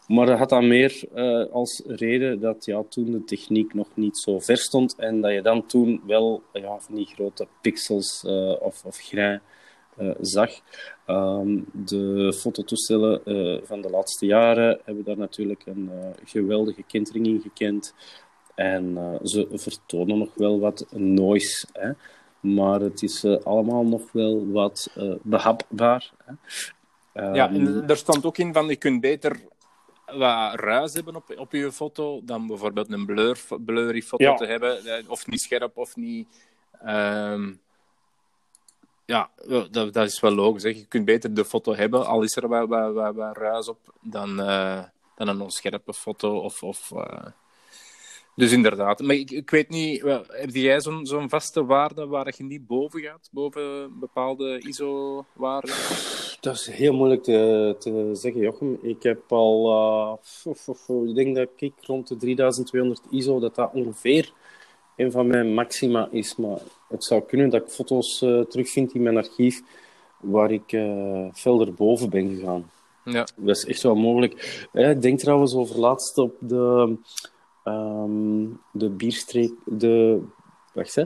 Maar 0.08 0.26
dat 0.26 0.38
had 0.38 0.50
dan 0.50 0.68
meer 0.68 1.04
als 1.52 1.84
reden 1.86 2.40
dat 2.40 2.66
ja, 2.66 2.84
toen 2.90 3.12
de 3.12 3.24
techniek 3.24 3.74
nog 3.74 3.88
niet 3.94 4.18
zo 4.18 4.40
ver 4.40 4.58
stond 4.58 4.96
en 4.96 5.22
dat 5.22 5.32
je 5.32 5.42
dan 5.42 5.66
toen 5.66 6.02
wel 6.08 6.44
ja, 6.54 6.80
van 6.80 6.96
die 6.96 7.06
grote 7.06 7.48
pixels 7.62 8.26
of, 8.60 8.86
of 8.86 9.00
zag. 10.22 10.52
Ehm, 11.06 11.60
de 11.72 12.34
fototoestellen 12.40 13.26
eh, 13.26 13.62
van 13.68 13.82
de 13.82 13.90
laatste 13.90 14.26
jaren 14.26 14.80
hebben 14.84 15.04
daar 15.04 15.18
natuurlijk 15.18 15.66
een 15.66 15.90
eh, 15.92 16.08
geweldige 16.26 16.84
kentering 16.84 17.26
in 17.28 17.42
gekend. 17.42 17.94
En 18.56 18.98
eh, 18.98 19.20
ze 19.24 19.48
vertonen 19.52 20.18
nog 20.18 20.30
wel 20.36 20.60
wat 20.60 20.86
noise. 20.92 21.68
Hè? 21.74 21.92
Maar 22.40 22.80
het 22.80 23.02
is 23.04 23.24
eh, 23.24 23.36
allemaal 23.44 23.84
nog 23.86 24.12
wel 24.12 24.52
wat 24.52 24.90
eh, 24.96 25.14
behapbaar. 25.22 26.12
Hè? 26.26 26.34
Ja, 27.14 27.48
Ehm, 27.50 27.56
en 27.56 27.84
er 27.90 27.98
stond 27.98 28.26
ook 28.26 28.38
in 28.38 28.54
van 28.54 28.68
je 28.68 28.76
kunt 28.76 29.02
beter 29.02 29.40
wat 30.06 30.56
ruis 30.56 30.94
hebben 30.94 31.16
op, 31.16 31.34
op 31.38 31.52
je 31.52 31.72
foto 31.72 32.22
dan 32.24 32.48
bijvoorbeeld 32.48 32.92
een 32.92 33.06
blur, 33.06 33.40
blurry 33.66 34.02
foto 34.02 34.24
Ja. 34.24 34.36
te 34.36 34.46
hebben. 34.46 34.86
eh, 34.86 35.10
Of 35.10 35.28
niet 35.28 35.42
scherp 35.42 35.78
of 35.78 35.96
niet. 35.96 36.28
ehm, 36.82 37.54
ja, 39.06 39.30
dat, 39.72 39.94
dat 39.94 40.08
is 40.08 40.20
wel 40.20 40.32
logisch. 40.32 40.64
Je 40.64 40.86
kunt 40.86 41.06
beter 41.06 41.34
de 41.34 41.46
foto 41.46 41.76
hebben, 41.76 42.06
al 42.06 42.24
is 42.24 42.36
er 42.36 42.48
wat, 42.48 42.68
wat, 42.68 43.16
wat 43.16 43.38
ruis 43.38 43.68
op, 43.68 43.94
dan, 44.02 44.40
eh, 44.42 44.84
dan 45.16 45.28
een 45.28 45.42
onscherpe 45.42 45.94
foto. 45.94 46.38
Of, 46.38 46.64
of, 46.64 46.92
eh, 46.92 47.26
Dus 48.36 48.52
inderdaad. 48.52 49.00
Maar 49.00 49.16
ik, 49.16 49.32
ik 49.32 49.50
weet 49.50 49.70
niet, 49.70 50.02
wel, 50.02 50.24
heb 50.28 50.50
jij 50.50 50.82
zo'n 50.82 51.06
zo'n 51.06 51.30
vaste 51.30 51.66
waarde 51.66 52.06
waar 52.06 52.34
je 52.38 52.44
niet 52.44 52.68
boven 52.68 53.02
gaat? 53.02 53.30
Boven 53.32 54.00
bepaalde 54.00 54.60
ISO-waarden? 54.60 55.76
Dat 56.40 56.56
is 56.56 56.68
heel 56.68 56.94
moeilijk 56.94 57.24
te, 57.24 57.76
te 57.80 58.10
zeggen, 58.14 58.42
Jochem. 58.42 58.80
Ik 58.82 59.04
heb 59.04 59.32
al, 59.32 59.72
eh, 60.46 61.08
ik 61.08 61.16
denk 61.16 61.36
dat 61.36 61.50
ik 61.56 61.74
rond 61.82 62.08
de 62.08 62.16
3200 62.16 63.02
ISO, 63.10 63.40
dat 63.40 63.56
dat 63.56 63.74
ongeveer 63.74 64.34
een 64.96 65.12
van 65.12 65.28
mijn 65.28 65.54
maxima 65.54 66.08
is. 66.12 66.36
Maar 66.36 66.60
het 66.94 67.04
zou 67.04 67.22
kunnen 67.28 67.50
dat 67.50 67.62
ik 67.62 67.68
foto's 67.70 68.22
eh, 68.22 68.40
terugvind 68.42 68.94
in 68.94 69.02
mijn 69.02 69.18
archief 69.18 69.62
waar 70.20 70.52
ik 70.52 70.72
eh 70.72 71.26
veel 71.32 71.62
erboven 71.62 72.10
ben 72.10 72.36
gegaan. 72.36 72.72
Ja. 73.06 73.28
Dat 73.36 73.56
is 73.58 73.66
echt 73.66 73.82
wel 73.84 73.96
mogelijk. 73.96 74.66
Eh, 74.74 74.90
Ik 74.90 75.02
denk 75.02 75.20
trouwens 75.20 75.54
over 75.56 75.80
laatst 75.80 76.18
op 76.18 76.36
de, 76.40 76.96
ehm, 77.64 78.46
de 78.72 78.90
bierstreek, 78.90 79.52
de, 79.66 80.20
wacht 80.74 80.96
hè, 80.96 81.04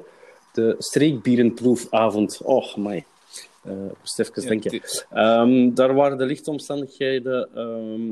de 0.53 0.75
streekbierenproefavond. 0.79 2.41
Oh, 2.43 2.75
my. 2.75 3.05
Eh 3.63 3.71
moest 3.99 4.19
even 4.19 4.41
Ja, 4.41 4.47
denken. 4.49 4.71
dit- 4.71 5.07
Ehm, 5.09 5.73
daar 5.73 5.93
waren 5.93 6.17
de 6.17 6.25
lichtomstandigheden 6.25 7.49
ehm, 7.55 8.11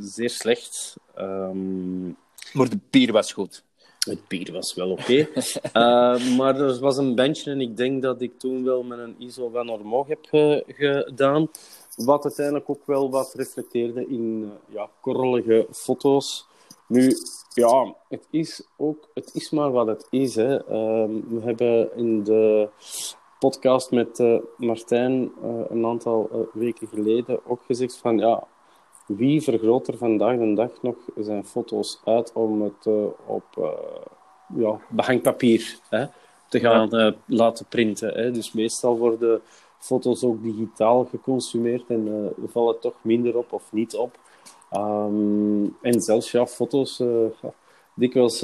zeer 0.00 0.30
slecht. 0.30 0.96
Ehm, 1.14 2.04
Maar 2.52 2.68
de 2.68 2.78
bier 2.90 3.12
was 3.12 3.32
goed. 3.32 3.64
Het 4.04 4.28
bier 4.28 4.52
was 4.52 4.74
wel 4.74 4.90
oké. 4.90 5.28
Eh, 5.72 6.36
maar 6.36 6.60
er 6.60 6.78
was 6.80 6.96
een 6.96 7.14
bandje 7.14 7.50
en 7.50 7.60
ik 7.60 7.76
denk 7.76 8.02
dat 8.02 8.20
ik 8.20 8.38
toen 8.38 8.64
wel 8.64 8.82
met 8.82 8.98
een 8.98 9.14
ISO 9.18 9.48
van 9.52 9.68
omhoog 9.68 10.06
heb 10.08 10.18
ge- 10.28 10.64
gedaan. 10.66 11.48
Wat 11.96 12.24
uiteindelijk 12.24 12.70
ook 12.70 12.86
wel 12.86 13.10
wat 13.10 13.34
reflecteerde 13.34 14.06
in 14.08 14.50
eh, 14.68 14.74
ja, 14.74 14.88
korrelige 15.00 15.66
foto's. 15.72 16.46
Nu, 16.88 17.16
ja, 17.54 17.94
het 18.08 18.26
is 18.30 18.62
ook, 18.76 19.08
het 19.14 19.30
is 19.34 19.50
maar 19.50 19.70
wat 19.72 19.86
het 19.86 20.06
is. 20.10 20.34
Hè. 20.34 20.64
Ehm, 20.66 21.10
we 21.28 21.40
hebben 21.42 21.96
in 21.96 22.24
de 22.24 22.68
podcast 23.38 23.90
met 23.90 24.18
eh, 24.20 24.38
Martijn 24.56 25.32
een 25.68 25.86
aantal 25.86 26.48
weken 26.52 26.88
geleden 26.88 27.40
ook 27.46 27.60
gezegd 27.66 27.96
van 27.96 28.18
ja, 28.18 28.46
wie 29.06 29.42
vergroot 29.42 29.88
er 29.88 29.96
vandaag 29.96 30.38
de 30.38 30.54
dag 30.54 30.82
nog 30.82 30.96
zijn 31.16 31.44
foto's 31.44 32.00
uit 32.04 32.32
om 32.32 32.62
het 32.62 32.86
eh, 32.86 33.06
op 33.26 33.44
eh, 33.56 34.60
ja, 34.60 34.80
behangpapier 34.88 35.78
hè, 35.88 36.06
te 36.48 36.60
gaan 36.60 36.92
eh, 36.92 37.12
laten 37.26 37.66
printen? 37.66 38.14
Hè? 38.14 38.30
Dus 38.30 38.52
meestal 38.52 38.98
worden 38.98 39.40
foto's 39.78 40.22
ook 40.24 40.42
digitaal 40.42 41.04
geconsumeerd 41.04 41.84
en 41.88 42.32
vallen 42.46 42.80
toch 42.80 42.94
minder 43.02 43.36
op 43.36 43.52
of 43.52 43.72
niet 43.72 43.96
op. 43.96 44.18
Ehm, 44.70 45.64
en 45.82 46.00
zelfs 46.00 46.30
ja, 46.30 46.46
foto's, 46.46 47.02
dikwijls 47.94 48.38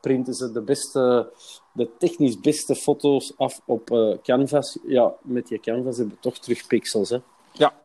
printen 0.00 0.34
ze 0.34 0.52
de 0.52 0.60
beste, 0.60 1.30
de 1.72 1.88
technisch 1.98 2.40
beste 2.40 2.74
foto's 2.74 3.32
af 3.36 3.60
op 3.64 4.16
canvas. 4.22 4.78
Ja, 4.86 5.14
met 5.22 5.48
die 5.48 5.60
canvas 5.60 5.96
hebben 5.96 6.14
we 6.14 6.20
toch 6.20 6.38
terug 6.38 6.66
pixels. 6.66 7.10
Hè? 7.10 7.18
Ja, 7.52 7.81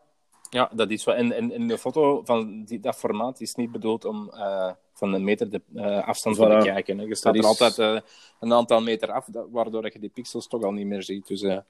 ja 0.49 0.69
dat 0.73 0.89
is 0.89 1.03
wel. 1.03 1.15
En, 1.15 1.31
en, 1.31 1.51
en 1.51 1.67
de 1.67 1.77
foto 1.77 2.21
van 2.25 2.63
die, 2.63 2.79
dat 2.79 2.95
formaat 2.95 3.41
is 3.41 3.55
niet 3.55 3.71
bedoeld 3.71 4.05
om 4.05 4.29
eh, 4.33 4.71
van 4.93 5.13
een 5.13 5.23
meter 5.23 5.49
de 5.49 5.61
eh, 5.75 6.07
afstand 6.07 6.35
te 6.35 6.45
Voilà. 6.45 6.57
bekijken. 6.57 6.97
Hè. 6.97 7.03
Je 7.05 7.15
staat 7.15 7.33
Dat 7.33 7.43
er 7.43 7.49
is- 7.51 7.59
altijd 7.61 7.95
eh, 8.03 8.09
een 8.39 8.53
aantal 8.53 8.81
meter 8.81 9.11
af, 9.11 9.25
dat- 9.25 9.47
waardoor 9.51 9.83
je 9.93 9.99
die 9.99 10.09
pixels 10.09 10.47
toch 10.47 10.63
al 10.63 10.71
niet 10.71 10.87
meer 10.87 11.03
ziet. 11.03 11.27
Dus, 11.27 11.41
Ja. 11.41 11.63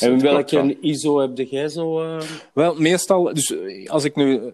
En 0.00 0.20
welke 0.20 0.78
ISO 0.80 1.18
heb 1.18 1.36
jij 1.36 1.68
zo? 1.68 2.02
eh? 2.02 2.20
Wel, 2.52 2.74
meestal, 2.74 3.34
dus 3.34 3.54
als 3.86 4.04
ik 4.04 4.16
nu 4.16 4.52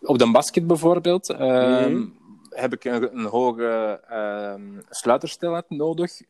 op 0.00 0.18
de 0.18 0.30
basket 0.30 0.66
bijvoorbeeld, 0.66 1.30
ehm, 1.30 1.90
Mhm. 1.96 2.06
heb 2.50 2.72
ik 2.72 2.84
een, 2.84 3.18
een 3.18 3.24
hoge 3.24 4.00
ehm 4.08 4.80
sluitersnelheid 4.90 5.64
nodig 5.70 6.20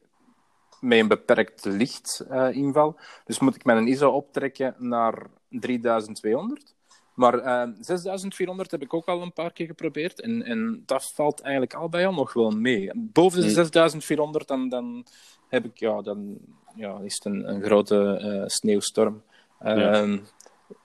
met 0.80 0.98
een 0.98 1.08
beperkt 1.08 1.64
lichtinval. 1.64 2.96
dus 3.24 3.38
moet 3.38 3.54
ik 3.54 3.64
mijn 3.64 3.86
ISO 3.88 4.10
optrekken 4.10 4.74
naar 4.78 5.26
3200. 5.60 6.74
Maar 7.14 7.38
eh, 7.38 7.68
6400 7.80 8.70
heb 8.70 8.82
ik 8.82 8.94
ook 8.94 9.06
al 9.06 9.22
een 9.22 9.32
paar 9.32 9.52
keer 9.52 9.66
geprobeerd 9.66 10.20
en, 10.20 10.42
en 10.42 10.82
dat 10.86 11.12
valt 11.14 11.40
eigenlijk 11.40 11.74
al 11.74 11.88
bij 11.88 12.06
al 12.06 12.12
nog 12.12 12.32
wel 12.32 12.50
mee. 12.50 12.90
Boven 12.94 13.40
de 13.40 13.46
Mhm. 13.46 13.54
6400 13.54 14.48
dan, 14.48 14.68
dan 14.68 15.06
heb 15.48 15.64
ik, 15.64 15.78
ja, 15.78 16.02
dan 16.02 16.38
ja, 16.74 16.98
is 17.02 17.14
het 17.14 17.24
een, 17.24 17.48
een 17.48 17.62
grote 17.62 18.16
eh, 18.16 18.42
sneeuwstorm. 18.46 19.22
Ja. 19.60 19.92
Ehm, 19.92 20.18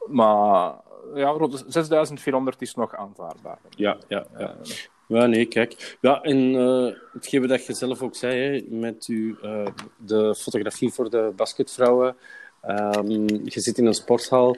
maar 0.05 0.73
ja, 1.13 1.29
rond 1.29 1.51
de 1.51 1.63
6400 1.67 2.61
is 2.61 2.73
nog 2.75 2.95
aanvaardbaar. 2.95 3.59
Ja, 3.69 3.97
ja, 4.07 4.25
ja. 4.37 4.55
Ja, 5.07 5.25
nee, 5.25 5.45
kijk. 5.45 5.97
Ja, 6.01 6.21
en 6.21 6.55
eh 6.55 6.95
hetgeen 7.13 7.47
dat 7.47 7.65
je 7.65 7.73
zelf 7.73 8.01
ook 8.01 8.15
zei, 8.15 8.39
hè, 8.39 8.75
met 8.75 9.05
uw, 9.05 9.37
eh, 9.41 9.67
de 9.97 10.35
fotografie 10.35 10.91
voor 10.91 11.09
de 11.09 11.33
basketvrouwen. 11.35 12.15
Ehm, 12.61 13.09
je 13.43 13.59
zit 13.61 13.77
in 13.77 13.85
een 13.85 13.93
sporthal. 13.93 14.55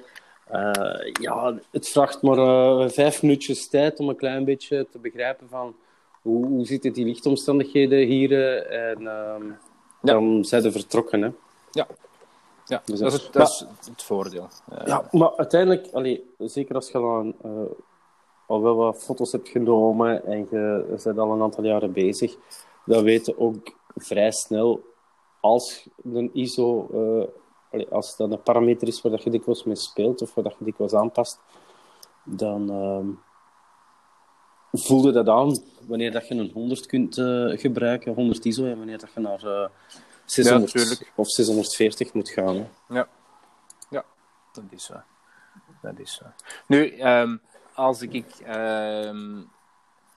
Eh, 0.48 1.12
ja, 1.22 1.60
het 1.72 1.88
vraagt 1.90 2.22
maar 2.22 2.38
eh, 2.38 2.90
vijf 2.90 3.22
minuutjes 3.22 3.68
tijd 3.70 4.00
om 4.00 4.10
een 4.10 4.16
klein 4.16 4.46
beetje 4.46 4.88
te 4.92 5.00
begrijpen 5.00 5.48
van 5.50 5.76
hoe, 6.22 6.46
hoe 6.46 6.66
zitten 6.66 6.94
die 6.94 7.06
lichtomstandigheden 7.06 8.00
hier. 8.08 8.32
eh, 8.32 8.90
en 8.90 9.08
ehm, 9.08 9.46
Ja. 10.02 10.14
dan 10.14 10.46
zijn 10.46 10.62
ze 10.62 10.72
vertrokken. 10.72 11.22
Hè. 11.22 11.30
Ja, 11.72 11.88
ja 12.66 12.82
Dus 12.86 13.00
dat, 13.00 13.14
is 13.14 13.22
het, 13.24 13.34
dat 13.34 13.48
is 13.82 13.88
het 13.88 14.04
voordeel. 14.04 14.48
Ja, 14.86 15.08
maar 15.12 15.36
uiteindelijk, 15.36 15.88
allee, 15.94 16.34
zeker 16.38 16.76
als 16.76 16.92
je 16.92 16.98
al 18.48 18.62
wel 18.62 18.76
wat 18.76 19.04
foto's 19.04 19.32
hebt 19.32 19.50
genomen 19.50 20.26
en 20.26 20.38
je 20.52 20.86
bent 21.04 21.18
al 21.18 21.32
een 21.32 21.42
aantal 21.42 21.64
jaren 21.64 21.92
bezig, 21.94 22.36
dan 22.86 23.04
weet 23.04 23.26
je 23.26 23.40
ook 23.40 23.76
vrij 23.96 24.32
snel 24.32 24.82
als 25.40 25.88
een 26.14 26.30
ISO, 26.34 26.88
als 27.90 28.16
dat 28.18 28.32
een 28.32 28.42
parameter 28.42 28.88
is 28.88 29.02
waar 29.02 29.12
dat 29.12 29.24
je 29.24 29.30
dikwijls 29.30 29.64
mee 29.64 29.76
speelt 29.76 30.22
of 30.22 30.34
waar 30.34 30.44
dat 30.44 30.56
je 30.60 30.66
dikwijls 30.66 30.94
aanpast, 30.94 31.40
dan 32.24 32.70
ehm 32.70 33.10
voel 34.74 35.06
je 35.06 35.12
dat 35.12 35.28
aan 35.30 35.58
wanneer 35.88 36.12
dat 36.12 36.28
je 36.28 36.36
een 36.36 36.52
100 36.54 36.86
kunt 36.86 37.18
eh, 37.18 37.58
gebruiken, 37.60 38.14
100 38.14 38.46
ISO, 38.46 38.66
en 38.66 38.78
wanneer 38.78 38.98
dat 39.00 39.10
je 39.14 39.20
naar 39.20 39.44
eh 39.44 39.70
600 40.26 40.72
tuurlijk. 40.72 41.12
of 41.16 41.28
640 41.30 42.14
moet 42.14 42.30
gaan. 42.30 42.56
Hè. 42.56 42.66
Ja. 42.96 43.08
ja, 43.90 44.06
dat 44.54 44.64
is 44.70 44.86
zo. 44.86 44.94
Dat 45.82 46.00
is 46.00 46.14
zo. 46.14 46.26
Nu, 46.68 46.90
ehm, 46.90 47.38
als 47.74 48.02
ik 48.02 48.26
ehm, 48.44 49.42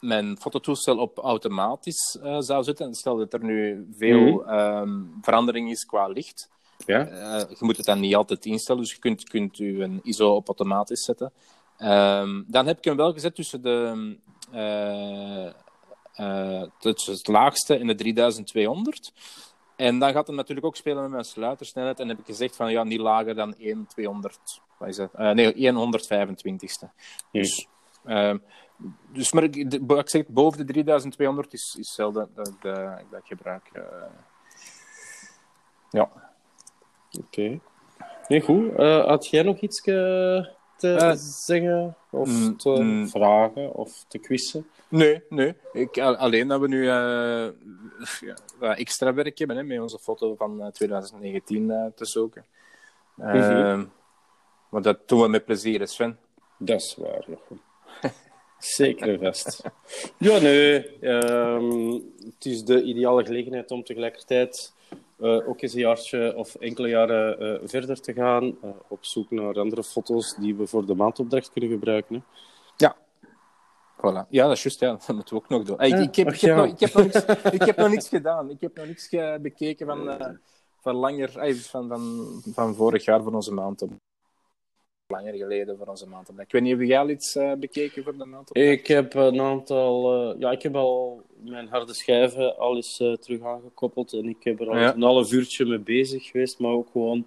mijn 0.00 0.36
fototoestel 0.38 0.98
op 0.98 1.18
automatisch 1.18 2.18
eh, 2.22 2.36
zou 2.40 2.62
zetten, 2.64 2.86
en 2.86 2.94
stel 2.94 3.16
dat 3.16 3.32
er 3.32 3.44
nu 3.44 3.88
veel 3.96 4.42
Mhm. 4.46 5.04
verandering 5.22 5.70
is 5.70 5.86
qua 5.86 6.06
licht, 6.08 6.48
Ja? 6.86 7.06
Eh, 7.06 7.48
je 7.48 7.56
moet 7.64 7.76
het 7.76 7.86
dan 7.86 8.00
niet 8.00 8.14
altijd 8.14 8.46
instellen, 8.46 8.82
dus 8.82 8.92
je 8.92 8.98
kunt, 8.98 9.28
kunt 9.28 9.56
je 9.56 9.82
een 9.82 10.00
ISO 10.02 10.34
op 10.34 10.46
automatisch 10.46 11.04
zetten. 11.04 11.32
Ehm, 11.76 12.42
dan 12.46 12.66
heb 12.66 12.78
ik 12.78 12.84
hem 12.84 12.96
wel 12.96 13.12
gezet 13.12 13.34
tussen 13.34 13.62
de, 13.62 14.16
eh, 14.52 15.46
eh, 16.14 16.62
tussen 16.78 17.12
het 17.12 17.26
laagste 17.26 17.76
en 17.78 17.86
de 17.86 17.94
3200. 17.94 19.12
En 19.76 19.98
dan 19.98 20.12
gaat 20.12 20.26
het 20.26 20.36
natuurlijk 20.36 20.66
ook 20.66 20.76
spelen 20.76 21.02
met 21.02 21.10
mijn 21.10 21.24
sluitersnelheid. 21.24 22.00
En 22.00 22.08
heb 22.08 22.18
ik 22.18 22.24
gezegd 22.26 22.56
van 22.56 22.70
ja, 22.70 22.82
niet 22.84 23.00
lager 23.00 23.34
dan 23.34 23.54
1 23.58 23.86
200. 23.86 24.60
Wat 24.78 24.88
is 24.88 24.96
dat? 24.96 25.12
Nee, 25.12 25.66
1 25.66 25.74
125ste. 25.76 26.90
Dus, 27.32 27.68
ehm, 28.04 28.38
dus 29.12 29.32
maar 29.32 29.42
ik, 29.42 29.70
de- 29.70 29.96
ik 29.96 30.08
zeg 30.08 30.26
boven 30.26 30.66
de 30.66 30.72
3200 30.72 31.52
is, 31.52 31.76
is 31.78 31.94
zelden 31.94 32.30
dat, 32.34 32.52
dat, 32.60 32.74
dat 33.10 33.20
ik 33.20 33.26
gebruik. 33.26 33.70
ja. 35.90 36.23
Oké. 37.18 37.58
Nee, 38.28 38.40
goed. 38.40 38.74
Eh, 38.76 39.06
had 39.06 39.26
jij 39.26 39.42
nog 39.42 39.60
iets 39.60 39.78
eh, 39.80 40.46
te 40.76 40.94
Eh, 40.94 41.12
zeggen? 41.16 41.96
Of 42.10 42.28
mm, 42.28 42.56
te 42.56 42.68
mm. 42.70 43.08
vragen? 43.08 43.74
Of 43.74 44.04
te 44.08 44.18
quizzen? 44.18 44.66
Nee, 44.88 45.22
nee. 45.28 45.54
Ik, 45.72 45.98
al- 45.98 46.16
alleen 46.16 46.48
dat 46.48 46.60
we 46.60 46.68
nu 46.68 46.84
ja, 46.84 47.52
wat 48.58 48.76
extra 48.78 49.14
werk 49.14 49.38
hebben 49.38 49.56
hè, 49.56 49.62
met 49.62 49.80
onze 49.80 49.98
foto 49.98 50.34
van 50.34 50.62
eh, 50.62 50.66
2019 50.68 51.70
eh, 51.70 51.86
te 51.94 52.04
zoeken. 52.06 52.44
Eh, 53.18 53.82
Maar 54.68 54.82
dat 54.82 55.08
doen 55.08 55.20
we 55.22 55.28
met 55.28 55.44
plezier, 55.44 55.88
Sven. 55.88 56.18
Dat 56.58 56.80
is 56.80 56.96
waar, 56.98 57.24
Jochem. 57.28 57.60
Zeker 58.58 59.18
vast. 59.18 59.62
Ja, 60.18 60.38
nee. 60.38 60.98
ehm, 61.00 61.90
het 62.24 62.44
is 62.44 62.62
de 62.64 62.82
ideale 62.82 63.24
gelegenheid 63.24 63.70
om 63.70 63.84
tegelijkertijd 63.84 64.73
eh, 65.24 65.48
ook 65.48 65.60
eens 65.62 65.72
een 65.74 65.80
jaartje 65.80 66.36
of 66.36 66.54
enkele 66.54 66.88
jaren 66.88 67.38
eh, 67.38 67.68
verder 67.68 68.00
te 68.00 68.12
gaan. 68.12 68.56
eh, 68.62 68.70
op 68.88 69.04
zoek 69.04 69.30
naar 69.30 69.58
andere 69.58 69.82
foto's 69.84 70.36
die 70.36 70.54
we 70.54 70.66
voor 70.66 70.86
de 70.86 70.94
maandopdracht 70.94 71.52
kunnen 71.52 71.70
gebruiken. 71.70 72.24
Hè. 72.76 72.88
Voilà. 73.96 74.28
Ja, 74.28 74.46
dat 74.46 74.56
is 74.56 74.62
juist. 74.62 74.80
Ja. 74.80 74.92
Dat 75.06 75.16
moeten 75.16 75.36
we 75.36 75.42
ook 75.42 75.48
nog 75.48 75.62
doen. 75.64 75.76
Hey, 75.78 75.88
ik, 75.88 75.94
Ja, 75.94 76.00
ik, 76.02 76.16
heb, 76.16 76.26
ach 76.28 76.34
ik, 76.34 76.40
heb 76.40 76.50
ja. 76.50 76.56
nog, 76.56 76.66
ik, 76.72 76.80
heb 76.80 76.94
nog 76.94 77.04
niks, 77.04 77.24
ik 77.58 77.62
heb 77.62 77.76
nog 77.76 77.88
niks 77.88 78.08
gedaan. 78.08 78.50
Ik 78.50 78.60
heb 78.60 78.76
nog 78.76 78.86
niks 78.86 79.08
ge- 79.08 79.38
bekeken 79.42 79.86
van, 79.86 80.08
eh, 80.10 80.28
van 80.80 80.94
langer, 80.94 81.30
van, 81.54 81.88
van, 81.88 82.42
van 82.54 82.74
vorig 82.74 83.04
jaar 83.04 83.22
voor 83.22 83.32
onze 83.34 83.52
maand. 83.52 83.82
Op. 83.82 83.90
Langer 85.06 85.34
geleden 85.34 85.76
voor 85.76 85.86
onze 85.86 86.08
maand. 86.08 86.28
Ik 86.38 86.52
weet 86.52 86.62
niet, 86.62 86.78
heb 86.78 86.86
jij 86.88 86.98
al 86.98 87.08
iets 87.08 87.36
eh, 87.36 87.52
bekeken 87.52 88.02
voor 88.04 88.16
de 88.18 88.24
maand? 88.24 88.56
Ik 88.56 88.86
heb 88.86 89.14
een 89.14 89.40
aantal... 89.40 90.12
eh, 90.32 90.40
ja, 90.40 90.50
ik 90.50 90.62
heb 90.62 90.74
al 90.76 91.22
mijn 91.44 91.68
harde 91.68 91.94
schijven 91.94 92.56
al 92.58 92.76
eens 92.76 93.00
eh, 93.00 93.12
terug 93.12 93.42
aangekoppeld. 93.42 94.12
En 94.12 94.28
ik 94.28 94.44
heb 94.44 94.60
er 94.60 94.68
al 94.70 94.78
Ja. 94.78 94.94
een 94.94 95.02
half 95.02 95.32
uurtje 95.32 95.64
mee 95.64 95.78
bezig 95.78 96.24
geweest. 96.30 96.58
Maar 96.58 96.70
ook 96.72 96.88
gewoon... 96.92 97.26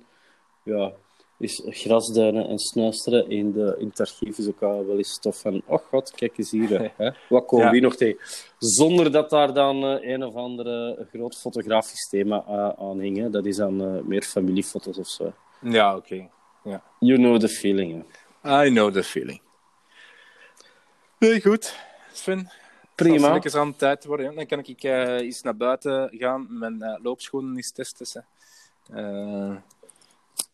Ja, 0.63 0.91
is 1.39 1.61
grasduinen 1.65 2.47
en 2.47 2.59
snuisteren 2.59 3.29
in, 3.29 3.51
de, 3.51 3.75
in 3.79 3.87
het 3.87 3.99
archief 3.99 4.37
is 4.37 4.47
ook 4.47 4.61
al 4.61 4.85
wel 4.85 4.97
eens 4.97 5.11
stof 5.13 5.39
van... 5.39 5.61
Oh 5.65 5.77
god, 5.89 6.11
kijk 6.11 6.37
eens 6.37 6.51
hier. 6.51 6.91
Hè. 6.97 7.11
Wat 7.29 7.45
komen 7.45 7.65
Ja. 7.65 7.71
we 7.71 7.77
hier 7.77 7.85
nog 7.87 7.95
tegen? 7.95 8.19
Zonder 8.57 9.11
dat 9.11 9.29
daar 9.29 9.53
dan 9.53 9.83
eh, 9.83 10.09
een 10.11 10.23
of 10.23 10.35
andere 10.35 11.07
groot 11.11 11.35
fotografisch 11.37 12.09
thema 12.09 12.43
eh, 12.47 12.69
aan 12.89 12.99
hing. 12.99 13.17
Hè. 13.17 13.29
Dat 13.29 13.45
is 13.45 13.55
dan 13.55 14.07
meer 14.07 14.21
familiefoto's 14.21 14.97
of 14.97 15.07
zo. 15.07 15.33
Ja, 15.61 15.95
oké. 15.95 16.29
You 16.99 17.17
know 17.17 17.39
the 17.39 17.47
feeling. 17.49 18.05
hè. 18.41 18.65
I 18.65 18.69
know 18.69 18.91
the 18.93 19.03
feeling. 19.03 19.41
Nee, 21.19 21.41
goed. 21.41 21.75
Sven, 22.13 22.49
Prima. 22.97 23.29
Als 23.29 23.43
het 23.43 23.55
aan 23.55 23.69
de 23.69 23.75
tijd 23.75 24.05
worden, 24.05 24.35
dan 24.35 24.45
kan 24.45 24.59
ik 24.59 24.83
eh 24.83 25.19
eens 25.19 25.41
naar 25.41 25.57
buiten 25.57 26.09
gaan, 26.11 26.47
mijn 26.49 26.81
eh, 26.81 27.03
loopschoenen 27.03 27.55
eens 27.55 27.71
testen. 27.71 28.25
hè. 28.91 28.99
Eh, 28.99 29.55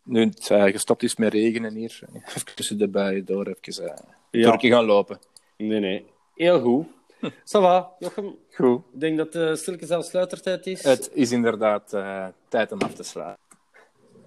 nu 0.03 0.19
het 0.25 0.49
eh, 0.49 0.63
gestopt 0.63 1.03
is 1.03 1.15
met 1.15 1.34
regenen 1.34 1.73
hier, 1.75 1.99
even 2.27 2.56
tussen 2.56 2.77
de 2.77 2.88
buien 2.88 3.25
door 3.25 3.47
even 3.47 3.84
uh, 4.32 4.41
Ja. 4.41 4.58
gaan 4.60 4.86
lopen. 4.86 5.19
Nee, 5.58 5.79
nee. 5.79 6.06
Heel 6.36 6.60
goed. 6.62 6.86
Ça 7.23 7.60
va, 7.62 7.91
Jochem. 7.99 8.36
Goed. 8.53 8.82
Ik 8.93 8.99
denk 8.99 9.17
dat 9.17 9.32
de 9.34 9.56
stilletjes 9.56 9.91
aan 9.91 10.03
sluitertijd 10.03 10.67
is. 10.67 10.84
Het 10.84 11.10
is 11.13 11.32
inderdaad 11.32 11.93
eh, 11.93 12.27
tijd 12.47 12.71
om 12.71 12.82
af 12.82 12.93
te 12.93 13.03
sluiten. 13.03 13.43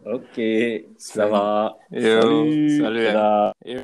Oké, 0.02 0.82
ça 0.98 1.28
va. 1.28 1.76
Yo, 1.90 2.20
salut. 2.68 3.06
Tada. 3.06 3.54
Yo. 3.58 3.80